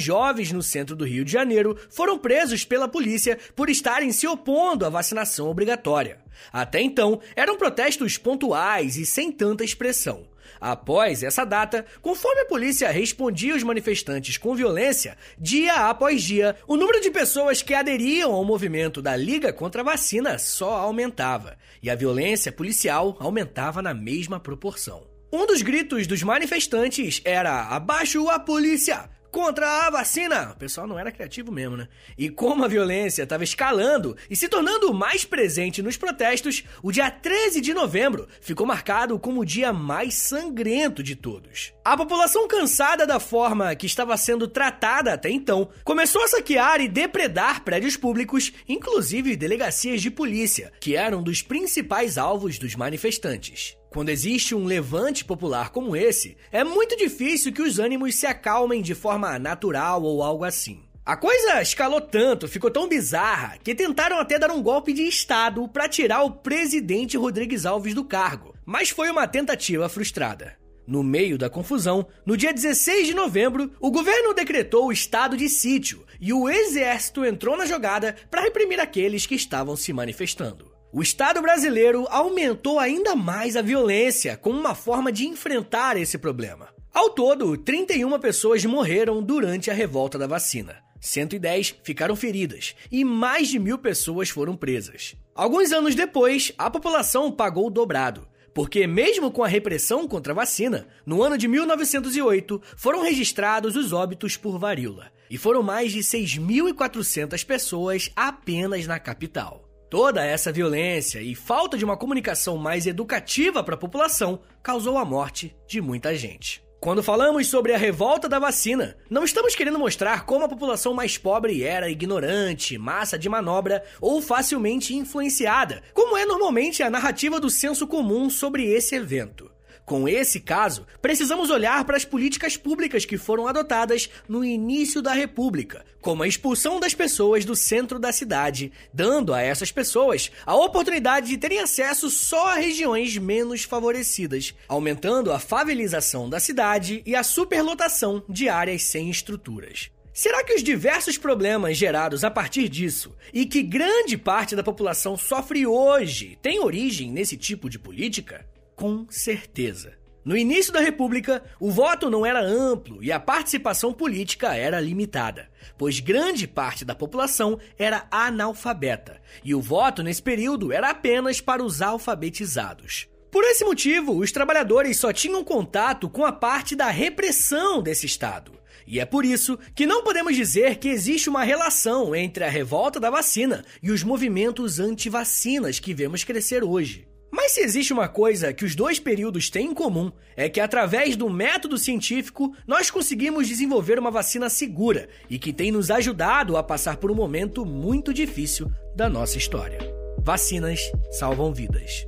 jovens 0.00 0.52
no 0.52 0.62
centro 0.62 0.96
do 0.96 1.04
Rio 1.04 1.24
de 1.24 1.32
Janeiro 1.32 1.76
foram 1.90 2.16
presos 2.16 2.64
pela 2.64 2.88
polícia 2.88 3.36
por 3.54 3.68
estarem 3.68 4.10
se 4.10 4.26
opondo 4.26 4.86
à 4.86 4.88
vacinação 4.88 5.48
obrigatória. 5.48 6.18
Até 6.50 6.80
então, 6.80 7.20
eram 7.34 7.58
protestos 7.58 8.16
pontuais 8.16 8.96
e 8.96 9.04
sem 9.04 9.30
tanta 9.30 9.64
expressão. 9.64 10.24
Após 10.60 11.22
essa 11.22 11.44
data, 11.44 11.84
conforme 12.00 12.42
a 12.42 12.46
polícia 12.46 12.90
respondia 12.90 13.54
aos 13.54 13.62
manifestantes 13.62 14.36
com 14.36 14.54
violência, 14.54 15.16
dia 15.38 15.88
após 15.88 16.22
dia, 16.22 16.56
o 16.66 16.76
número 16.76 17.00
de 17.00 17.10
pessoas 17.10 17.62
que 17.62 17.74
aderiam 17.74 18.32
ao 18.32 18.44
movimento 18.44 19.00
da 19.02 19.16
Liga 19.16 19.52
contra 19.52 19.82
a 19.82 19.84
Vacina 19.84 20.38
só 20.38 20.74
aumentava, 20.76 21.56
e 21.82 21.90
a 21.90 21.94
violência 21.94 22.52
policial 22.52 23.16
aumentava 23.20 23.82
na 23.82 23.94
mesma 23.94 24.40
proporção. 24.40 25.06
Um 25.32 25.44
dos 25.44 25.60
gritos 25.60 26.06
dos 26.06 26.22
manifestantes 26.22 27.20
era: 27.24 27.64
Abaixo 27.64 28.28
a 28.28 28.38
polícia! 28.38 29.15
Contra 29.36 29.86
a 29.86 29.90
vacina. 29.90 30.52
O 30.52 30.56
pessoal 30.56 30.86
não 30.86 30.98
era 30.98 31.12
criativo 31.12 31.52
mesmo, 31.52 31.76
né? 31.76 31.88
E 32.16 32.30
como 32.30 32.64
a 32.64 32.68
violência 32.68 33.22
estava 33.22 33.44
escalando 33.44 34.16
e 34.30 34.34
se 34.34 34.48
tornando 34.48 34.94
mais 34.94 35.26
presente 35.26 35.82
nos 35.82 35.98
protestos, 35.98 36.64
o 36.82 36.90
dia 36.90 37.10
13 37.10 37.60
de 37.60 37.74
novembro 37.74 38.26
ficou 38.40 38.66
marcado 38.66 39.18
como 39.18 39.42
o 39.42 39.44
dia 39.44 39.74
mais 39.74 40.14
sangrento 40.14 41.02
de 41.02 41.14
todos. 41.14 41.74
A 41.84 41.94
população 41.98 42.48
cansada 42.48 43.06
da 43.06 43.20
forma 43.20 43.74
que 43.74 43.84
estava 43.84 44.16
sendo 44.16 44.48
tratada 44.48 45.12
até 45.12 45.28
então, 45.28 45.68
começou 45.84 46.24
a 46.24 46.28
saquear 46.28 46.80
e 46.80 46.88
depredar 46.88 47.62
prédios 47.62 47.94
públicos, 47.94 48.54
inclusive 48.66 49.36
delegacias 49.36 50.00
de 50.00 50.10
polícia, 50.10 50.72
que 50.80 50.96
eram 50.96 51.22
dos 51.22 51.42
principais 51.42 52.16
alvos 52.16 52.58
dos 52.58 52.74
manifestantes. 52.74 53.76
Quando 53.90 54.10
existe 54.10 54.54
um 54.54 54.64
levante 54.64 55.24
popular 55.24 55.70
como 55.70 55.96
esse, 55.96 56.36
é 56.52 56.62
muito 56.62 56.96
difícil 56.96 57.52
que 57.52 57.62
os 57.62 57.78
ânimos 57.78 58.14
se 58.14 58.26
acalmem 58.26 58.82
de 58.82 58.94
forma 58.94 59.38
natural 59.38 60.02
ou 60.02 60.22
algo 60.22 60.44
assim. 60.44 60.86
A 61.04 61.16
coisa 61.16 61.62
escalou 61.62 62.00
tanto, 62.00 62.48
ficou 62.48 62.68
tão 62.68 62.88
bizarra, 62.88 63.58
que 63.62 63.76
tentaram 63.76 64.18
até 64.18 64.40
dar 64.40 64.50
um 64.50 64.60
golpe 64.60 64.92
de 64.92 65.02
Estado 65.02 65.66
para 65.68 65.88
tirar 65.88 66.24
o 66.24 66.32
presidente 66.32 67.16
Rodrigues 67.16 67.64
Alves 67.64 67.94
do 67.94 68.04
cargo, 68.04 68.54
mas 68.64 68.90
foi 68.90 69.08
uma 69.08 69.28
tentativa 69.28 69.88
frustrada. 69.88 70.56
No 70.86 71.02
meio 71.02 71.38
da 71.38 71.48
confusão, 71.48 72.06
no 72.24 72.36
dia 72.36 72.52
16 72.52 73.06
de 73.06 73.14
novembro, 73.14 73.72
o 73.80 73.90
governo 73.90 74.34
decretou 74.34 74.86
o 74.86 74.92
estado 74.92 75.36
de 75.36 75.48
sítio 75.48 76.04
e 76.20 76.32
o 76.32 76.48
exército 76.48 77.24
entrou 77.24 77.56
na 77.56 77.66
jogada 77.66 78.14
para 78.30 78.42
reprimir 78.42 78.80
aqueles 78.80 79.26
que 79.26 79.34
estavam 79.34 79.76
se 79.76 79.92
manifestando. 79.92 80.75
O 80.96 81.02
Estado 81.02 81.42
brasileiro 81.42 82.06
aumentou 82.08 82.78
ainda 82.78 83.14
mais 83.14 83.54
a 83.54 83.60
violência 83.60 84.34
como 84.34 84.58
uma 84.58 84.74
forma 84.74 85.12
de 85.12 85.26
enfrentar 85.26 85.94
esse 85.98 86.16
problema. 86.16 86.70
Ao 86.90 87.10
todo, 87.10 87.54
31 87.54 88.18
pessoas 88.18 88.64
morreram 88.64 89.22
durante 89.22 89.70
a 89.70 89.74
revolta 89.74 90.18
da 90.18 90.26
vacina. 90.26 90.82
110 90.98 91.80
ficaram 91.82 92.16
feridas 92.16 92.74
e 92.90 93.04
mais 93.04 93.48
de 93.48 93.58
mil 93.58 93.76
pessoas 93.76 94.30
foram 94.30 94.56
presas. 94.56 95.14
Alguns 95.34 95.70
anos 95.70 95.94
depois, 95.94 96.54
a 96.56 96.70
população 96.70 97.30
pagou 97.30 97.66
o 97.66 97.70
dobrado, 97.70 98.26
porque, 98.54 98.86
mesmo 98.86 99.30
com 99.30 99.44
a 99.44 99.48
repressão 99.48 100.08
contra 100.08 100.32
a 100.32 100.36
vacina, 100.36 100.88
no 101.04 101.22
ano 101.22 101.36
de 101.36 101.46
1908 101.46 102.62
foram 102.74 103.02
registrados 103.02 103.76
os 103.76 103.92
óbitos 103.92 104.38
por 104.38 104.58
varíola, 104.58 105.12
e 105.30 105.36
foram 105.36 105.62
mais 105.62 105.92
de 105.92 105.98
6.400 105.98 107.44
pessoas 107.44 108.10
apenas 108.16 108.86
na 108.86 108.98
capital. 108.98 109.65
Toda 109.88 110.24
essa 110.24 110.50
violência 110.50 111.20
e 111.20 111.34
falta 111.34 111.78
de 111.78 111.84
uma 111.84 111.96
comunicação 111.96 112.56
mais 112.56 112.86
educativa 112.86 113.62
para 113.62 113.76
a 113.76 113.78
população 113.78 114.40
causou 114.60 114.98
a 114.98 115.04
morte 115.04 115.56
de 115.68 115.80
muita 115.80 116.16
gente. 116.16 116.60
Quando 116.80 117.04
falamos 117.04 117.46
sobre 117.46 117.72
a 117.72 117.78
revolta 117.78 118.28
da 118.28 118.38
vacina, 118.38 118.96
não 119.08 119.24
estamos 119.24 119.54
querendo 119.54 119.78
mostrar 119.78 120.26
como 120.26 120.44
a 120.44 120.48
população 120.48 120.92
mais 120.92 121.16
pobre 121.16 121.62
era 121.62 121.88
ignorante, 121.88 122.76
massa 122.76 123.16
de 123.16 123.28
manobra 123.28 123.82
ou 124.00 124.20
facilmente 124.20 124.94
influenciada, 124.94 125.82
como 125.94 126.16
é 126.16 126.26
normalmente 126.26 126.82
a 126.82 126.90
narrativa 126.90 127.38
do 127.38 127.48
senso 127.48 127.86
comum 127.86 128.28
sobre 128.28 128.64
esse 128.64 128.94
evento. 128.96 129.55
Com 129.86 130.08
esse 130.08 130.40
caso, 130.40 130.84
precisamos 131.00 131.48
olhar 131.48 131.84
para 131.84 131.96
as 131.96 132.04
políticas 132.04 132.56
públicas 132.56 133.04
que 133.04 133.16
foram 133.16 133.46
adotadas 133.46 134.10
no 134.28 134.44
início 134.44 135.00
da 135.00 135.12
República, 135.12 135.86
como 136.00 136.24
a 136.24 136.28
expulsão 136.28 136.80
das 136.80 136.92
pessoas 136.92 137.44
do 137.44 137.54
centro 137.54 137.96
da 137.96 138.10
cidade, 138.10 138.72
dando 138.92 139.32
a 139.32 139.40
essas 139.40 139.70
pessoas 139.70 140.32
a 140.44 140.56
oportunidade 140.56 141.28
de 141.28 141.38
terem 141.38 141.60
acesso 141.60 142.10
só 142.10 142.48
a 142.48 142.54
regiões 142.56 143.16
menos 143.16 143.62
favorecidas, 143.62 144.52
aumentando 144.66 145.32
a 145.32 145.38
favelização 145.38 146.28
da 146.28 146.40
cidade 146.40 147.00
e 147.06 147.14
a 147.14 147.22
superlotação 147.22 148.24
de 148.28 148.48
áreas 148.48 148.82
sem 148.82 149.08
estruturas. 149.08 149.88
Será 150.12 150.42
que 150.42 150.54
os 150.54 150.64
diversos 150.64 151.16
problemas 151.16 151.76
gerados 151.76 152.24
a 152.24 152.30
partir 152.30 152.68
disso 152.68 153.14
e 153.32 153.46
que 153.46 153.62
grande 153.62 154.18
parte 154.18 154.56
da 154.56 154.64
população 154.64 155.16
sofre 155.16 155.64
hoje 155.64 156.36
têm 156.42 156.58
origem 156.58 157.12
nesse 157.12 157.36
tipo 157.36 157.70
de 157.70 157.78
política? 157.78 158.44
Com 158.76 159.06
certeza. 159.08 159.94
No 160.22 160.36
início 160.36 160.70
da 160.70 160.80
República, 160.80 161.42
o 161.58 161.70
voto 161.70 162.10
não 162.10 162.26
era 162.26 162.44
amplo 162.44 163.02
e 163.02 163.10
a 163.10 163.18
participação 163.18 163.90
política 163.90 164.54
era 164.54 164.78
limitada, 164.78 165.48
pois 165.78 165.98
grande 165.98 166.46
parte 166.46 166.84
da 166.84 166.94
população 166.94 167.58
era 167.78 168.06
analfabeta, 168.10 169.22
e 169.42 169.54
o 169.54 169.62
voto 169.62 170.02
nesse 170.02 170.20
período 170.20 170.72
era 170.72 170.90
apenas 170.90 171.40
para 171.40 171.64
os 171.64 171.80
alfabetizados. 171.80 173.08
Por 173.30 173.44
esse 173.44 173.64
motivo, 173.64 174.18
os 174.18 174.30
trabalhadores 174.30 174.98
só 174.98 175.10
tinham 175.10 175.42
contato 175.42 176.10
com 176.10 176.26
a 176.26 176.32
parte 176.32 176.76
da 176.76 176.90
repressão 176.90 177.80
desse 177.80 178.04
Estado. 178.04 178.52
E 178.86 179.00
é 179.00 179.06
por 179.06 179.24
isso 179.24 179.58
que 179.74 179.86
não 179.86 180.04
podemos 180.04 180.36
dizer 180.36 180.76
que 180.76 180.88
existe 180.88 181.30
uma 181.30 181.44
relação 181.44 182.14
entre 182.14 182.44
a 182.44 182.50
revolta 182.50 183.00
da 183.00 183.08
vacina 183.08 183.64
e 183.82 183.90
os 183.90 184.02
movimentos 184.02 184.78
anti-vacinas 184.78 185.78
que 185.78 185.94
vemos 185.94 186.24
crescer 186.24 186.62
hoje. 186.62 187.08
Mas 187.36 187.52
se 187.52 187.60
existe 187.60 187.92
uma 187.92 188.08
coisa 188.08 188.50
que 188.54 188.64
os 188.64 188.74
dois 188.74 188.98
períodos 188.98 189.50
têm 189.50 189.66
em 189.66 189.74
comum, 189.74 190.10
é 190.34 190.48
que 190.48 190.58
através 190.58 191.16
do 191.16 191.28
método 191.28 191.76
científico 191.76 192.56
nós 192.66 192.90
conseguimos 192.90 193.46
desenvolver 193.46 193.98
uma 193.98 194.10
vacina 194.10 194.48
segura 194.48 195.06
e 195.28 195.38
que 195.38 195.52
tem 195.52 195.70
nos 195.70 195.90
ajudado 195.90 196.56
a 196.56 196.62
passar 196.62 196.96
por 196.96 197.10
um 197.10 197.14
momento 197.14 197.66
muito 197.66 198.14
difícil 198.14 198.72
da 198.96 199.10
nossa 199.10 199.36
história. 199.36 199.78
Vacinas 200.24 200.80
salvam 201.10 201.52
vidas. 201.52 202.06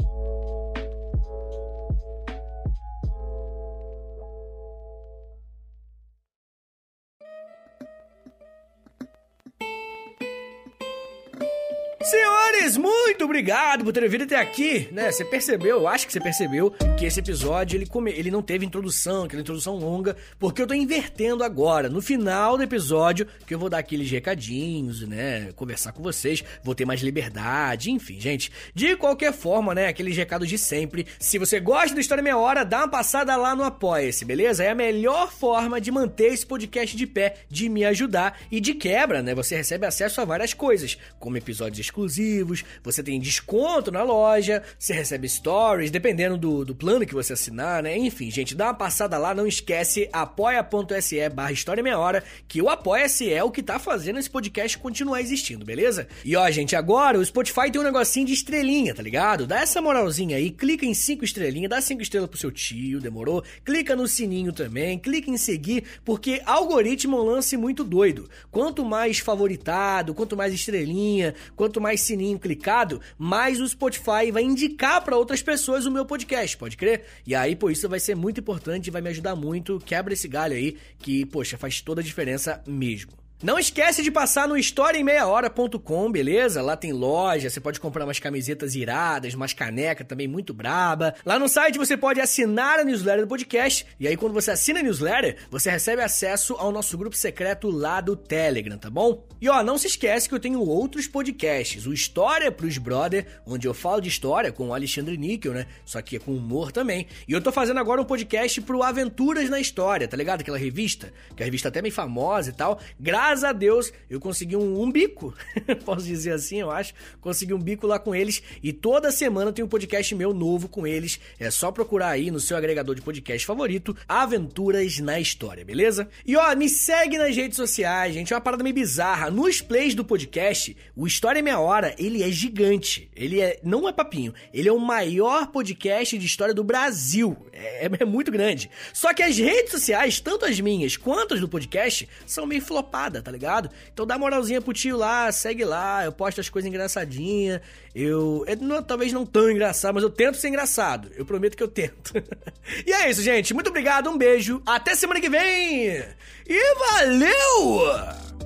Senhores, 12.09 12.79
muito 12.79 13.27
obrigado 13.27 13.85
por 13.85 13.92
terem 13.92 14.09
vindo 14.09 14.25
até 14.25 14.37
aqui, 14.37 14.88
né? 14.90 15.12
Você 15.12 15.27
percebeu, 15.27 15.81
eu 15.81 15.87
acho 15.87 16.07
que 16.07 16.12
você 16.14 16.18
percebeu 16.18 16.71
que 16.99 17.05
esse 17.05 17.21
episódio 17.21 17.77
ele, 17.77 17.85
come... 17.85 18.11
ele 18.12 18.31
não 18.31 18.40
teve 18.40 18.64
introdução, 18.64 19.25
aquela 19.25 19.42
introdução 19.42 19.77
longa, 19.77 20.16
porque 20.38 20.62
eu 20.62 20.66
tô 20.66 20.73
invertendo 20.73 21.44
agora. 21.44 21.87
No 21.90 22.01
final 22.01 22.57
do 22.57 22.62
episódio, 22.62 23.27
que 23.47 23.55
eu 23.55 23.59
vou 23.59 23.68
dar 23.68 23.81
aqueles 23.81 24.11
recadinhos, 24.11 25.07
né? 25.07 25.53
Conversar 25.55 25.92
com 25.92 26.03
vocês, 26.03 26.42
vou 26.64 26.75
ter 26.75 26.87
mais 26.87 27.03
liberdade, 27.03 27.90
enfim, 27.90 28.18
gente. 28.18 28.51
De 28.75 28.97
qualquer 28.97 29.35
forma, 29.35 29.75
né? 29.75 29.88
Aqueles 29.88 30.16
recados 30.16 30.49
de 30.49 30.57
sempre. 30.57 31.07
Se 31.21 31.37
você 31.37 31.61
gosta 31.61 31.94
do 31.94 32.01
História 32.01 32.25
Meia 32.25 32.38
Hora, 32.38 32.64
dá 32.64 32.79
uma 32.79 32.88
passada 32.88 33.37
lá 33.37 33.55
no 33.55 33.64
Apoia-se, 33.64 34.25
beleza? 34.25 34.64
É 34.64 34.71
a 34.71 34.75
melhor 34.75 35.31
forma 35.31 35.79
de 35.79 35.90
manter 35.90 36.33
esse 36.33 36.47
podcast 36.47 36.97
de 36.97 37.07
pé, 37.07 37.35
de 37.51 37.68
me 37.68 37.85
ajudar 37.85 38.38
e 38.51 38.61
de 38.61 38.73
quebra, 38.73 39.23
né? 39.23 39.35
Você 39.35 39.55
recebe 39.55 39.85
acesso 39.85 40.23
a 40.23 40.25
várias 40.25 40.55
coisas, 40.55 40.97
como 41.18 41.37
episódios 41.37 41.79
exclusivos 41.79 41.98
exclusivos, 41.99 42.65
você 42.83 43.03
tem 43.03 43.21
desconto 43.21 43.91
na 43.91 44.03
loja, 44.03 44.63
você 44.79 44.93
recebe 44.93 45.29
stories, 45.29 45.91
dependendo 45.91 46.37
do, 46.37 46.65
do 46.65 46.75
plano 46.75 47.05
que 47.05 47.15
você 47.15 47.33
assinar, 47.33 47.83
né? 47.83 47.97
Enfim, 47.99 48.31
gente, 48.31 48.55
dá 48.55 48.67
uma 48.67 48.75
passada 48.75 49.19
lá, 49.19 49.35
não 49.35 49.47
esquece 49.47 50.09
apoia.se 50.13 51.29
barra 51.31 51.53
História 51.53 51.83
Meia 51.83 51.99
Hora, 51.99 52.23
que 52.47 52.63
o 52.63 52.69
Apoia-se 52.69 53.33
é 53.33 53.43
o 53.43 53.51
que 53.51 53.63
tá 53.63 53.79
fazendo 53.79 54.19
esse 54.19 54.31
podcast 54.31 54.79
continuar 54.79 55.21
existindo, 55.21 55.65
beleza? 55.65 56.07
E 56.25 56.37
ó, 56.37 56.49
gente, 56.51 56.77
agora 56.77 57.19
o 57.19 57.25
Spotify 57.25 57.71
tem 57.71 57.81
um 57.81 57.85
negocinho 57.85 58.27
de 58.27 58.35
estrelinha, 58.35 58.95
tá 58.95 59.03
ligado? 59.03 59.47
Dá 59.47 59.61
essa 59.61 59.83
moralzinha 59.83 60.37
aí, 60.37 60.51
clica 60.51 60.87
em 60.87 60.95
cinco 60.95 61.25
estrelinhas, 61.25 61.71
dá 61.71 61.81
cinco 61.81 62.03
estrelas 62.03 62.31
pro 62.31 62.39
seu 62.39 62.53
tio, 62.53 63.01
demorou? 63.01 63.43
Clica 63.65 63.97
no 63.97 64.07
sininho 64.07 64.53
também, 64.53 64.99
clica 64.99 65.31
em 65.31 65.37
seguir, 65.37 65.85
porque 66.05 66.41
algoritmo 66.45 67.17
é 67.17 67.21
um 67.21 67.25
lance 67.25 67.57
muito 67.57 67.83
doido. 67.83 68.29
Quanto 68.51 68.85
mais 68.85 69.19
favoritado, 69.19 70.15
quanto 70.15 70.37
mais 70.37 70.53
estrelinha, 70.53 71.35
quanto 71.57 71.81
mais 71.81 71.88
mais 71.88 72.03
sininho 72.03 72.38
clicado, 72.38 73.01
mais 73.16 73.62
o 73.62 73.66
Spotify 73.66 74.31
vai 74.31 74.42
indicar 74.42 75.03
para 75.03 75.16
outras 75.16 75.40
pessoas 75.40 75.87
o 75.87 75.90
meu 75.90 76.05
podcast, 76.05 76.55
pode 76.59 76.77
crer? 76.77 77.07
E 77.27 77.35
aí, 77.35 77.57
pô, 77.57 77.70
isso 77.70 77.88
vai 77.88 77.98
ser 77.98 78.14
muito 78.14 78.40
importante, 78.40 78.90
vai 78.90 79.01
me 79.01 79.09
ajudar 79.09 79.35
muito. 79.35 79.79
Quebra 79.79 80.12
esse 80.12 80.29
galho 80.29 80.55
aí, 80.55 80.77
que, 80.98 81.24
poxa, 81.24 81.57
faz 81.57 81.81
toda 81.81 82.03
a 82.03 82.05
diferença 82.05 82.62
mesmo. 82.66 83.28
Não 83.40 83.57
esquece 83.57 84.03
de 84.03 84.11
passar 84.11 84.48
no 84.48 84.57
historiaemmeiahora.com, 84.57 86.11
beleza? 86.11 86.61
Lá 86.61 86.77
tem 86.77 86.92
loja, 86.92 87.48
você 87.48 87.61
pode 87.61 87.79
comprar 87.79 88.05
umas 88.05 88.18
camisetas 88.18 88.74
iradas, 88.74 89.33
umas 89.35 89.53
canecas 89.53 90.05
também 90.09 90.27
muito 90.27 90.53
braba. 90.53 91.14
Lá 91.24 91.38
no 91.38 91.48
site 91.48 91.79
você 91.79 91.96
pode 91.96 92.20
assinar 92.20 92.81
a 92.81 92.85
newsletter 92.85 93.22
do 93.22 93.29
podcast, 93.29 93.87
e 94.01 94.09
aí 94.09 94.16
quando 94.16 94.33
você 94.33 94.51
assina 94.51 94.81
a 94.81 94.83
newsletter, 94.83 95.37
você 95.53 95.70
recebe 95.70 96.03
acesso 96.03 96.55
ao 96.55 96.72
nosso 96.72 96.98
grupo 96.98 97.16
secreto 97.16 97.70
lá 97.70 98.01
do 98.01 98.16
Telegram, 98.16 98.77
tá 98.77 98.90
bom? 98.90 99.24
E 99.40 99.48
ó, 99.48 99.62
não 99.62 99.79
se 99.79 99.87
esquece 99.87 100.29
que 100.29 100.35
eu 100.35 100.40
tenho 100.40 100.61
outros 100.61 101.07
podcasts, 101.07 101.87
o 101.87 101.92
História 101.92 102.51
pros 102.51 102.77
Brother, 102.77 103.24
onde 103.46 103.68
eu 103.68 103.72
falo 103.72 104.01
de 104.01 104.09
história 104.09 104.51
com 104.51 104.70
o 104.70 104.74
Alexandre 104.74 105.16
Níquel, 105.16 105.53
né? 105.53 105.66
Só 105.85 106.03
que 106.03 106.16
é 106.16 106.18
com 106.18 106.33
humor 106.33 106.72
também. 106.72 107.07
E 107.29 107.35
eu 107.35 107.40
tô 107.40 107.53
fazendo 107.53 107.79
agora 107.79 108.03
um 108.03 108.05
podcast 108.05 108.61
pro 108.62 108.83
Aventuras 108.83 109.48
na 109.48 109.61
História, 109.61 110.09
tá 110.09 110.16
ligado? 110.16 110.40
Aquela 110.40 110.59
revista, 110.59 111.12
que 111.37 111.42
é 111.42 111.44
a 111.44 111.46
revista 111.46 111.68
até 111.68 111.81
bem 111.81 111.92
famosa 111.92 112.51
e 112.51 112.53
tal. 112.53 112.81
Graças 113.29 113.45
a 113.45 113.53
Deus, 113.53 113.93
eu 114.09 114.19
consegui 114.19 114.57
um, 114.57 114.81
um 114.81 114.91
bico, 114.91 115.35
posso 115.85 116.07
dizer 116.07 116.33
assim, 116.33 116.61
eu 116.61 116.71
acho. 116.71 116.95
Consegui 117.21 117.53
um 117.53 117.59
bico 117.59 117.87
lá 117.87 117.99
com 117.99 118.14
eles 118.14 118.43
e 118.62 118.73
toda 118.73 119.12
semana 119.12 119.53
tem 119.53 119.62
um 119.62 119.69
podcast 119.69 120.14
meu 120.14 120.33
novo 120.33 120.67
com 120.67 120.87
eles. 120.87 121.21
É 121.38 121.51
só 121.51 121.71
procurar 121.71 122.09
aí 122.09 122.31
no 122.31 122.41
seu 122.41 122.57
agregador 122.57 122.95
de 122.95 123.03
podcast 123.03 123.47
favorito, 123.47 123.95
Aventuras 124.09 124.99
na 124.99 125.21
História, 125.21 125.62
beleza? 125.62 126.09
E 126.25 126.37
ó, 126.37 126.57
me 126.57 126.71
segue 126.71 127.19
nas 127.19 127.37
redes 127.37 127.57
sociais, 127.57 128.14
gente. 128.14 128.33
É 128.33 128.37
uma 128.37 128.41
parada 128.41 128.62
meio 128.62 128.75
bizarra. 128.75 129.31
Nos 129.31 129.61
plays 129.61 129.95
do 129.95 130.05
podcast, 130.05 130.75
o 130.97 131.07
História 131.07 131.43
Meia 131.43 131.61
Hora, 131.61 131.95
ele 131.99 132.23
é 132.23 132.31
gigante. 132.31 133.11
Ele 133.14 133.43
é, 133.43 133.61
não 133.62 133.87
é 133.87 133.93
papinho, 133.93 134.33
ele 134.55 134.71
é 134.71 134.73
o 134.73 134.79
maior 134.79 135.49
podcast 135.49 136.17
de 136.17 136.25
história 136.25 136.55
do 136.55 136.64
Brasil. 136.64 137.37
É, 137.53 137.91
é 138.01 138.05
muito 138.07 138.31
grande. 138.31 138.71
Só 138.95 139.12
que 139.12 139.23
as 139.23 139.37
redes 139.37 139.73
sociais, 139.73 140.19
tanto 140.19 140.47
as 140.47 140.59
minhas 140.59 140.97
quanto 140.97 141.35
as 141.35 141.41
do 141.41 141.49
podcast, 141.49 142.09
são 142.25 142.47
meio 142.47 142.62
flopadas 142.62 143.17
tá 143.22 143.31
ligado? 143.31 143.70
Então 143.92 144.07
dá 144.07 144.18
moralzinha 144.18 144.61
pro 144.61 144.72
tio 144.72 144.96
lá, 144.96 145.31
segue 145.33 145.64
lá, 145.64 146.04
eu 146.04 146.12
posto 146.12 146.40
as 146.40 146.48
coisas 146.48 146.68
engraçadinhas. 146.68 147.61
Eu. 147.94 148.44
Não, 148.61 148.83
talvez 148.83 149.12
não 149.12 149.26
tão 149.26 149.50
engraçado, 149.50 149.94
mas 149.94 150.02
eu 150.02 150.11
tento 150.11 150.37
ser 150.37 150.48
engraçado. 150.48 151.11
Eu 151.16 151.24
prometo 151.24 151.57
que 151.57 151.62
eu 151.62 151.68
tento. 151.68 152.12
e 152.87 152.92
é 152.92 153.11
isso, 153.11 153.22
gente. 153.22 153.52
Muito 153.54 153.70
obrigado, 153.70 154.09
um 154.09 154.16
beijo, 154.16 154.62
até 154.66 154.94
semana 154.94 155.20
que 155.20 155.28
vem! 155.28 156.04
E 156.46 156.74
valeu! 156.74 158.38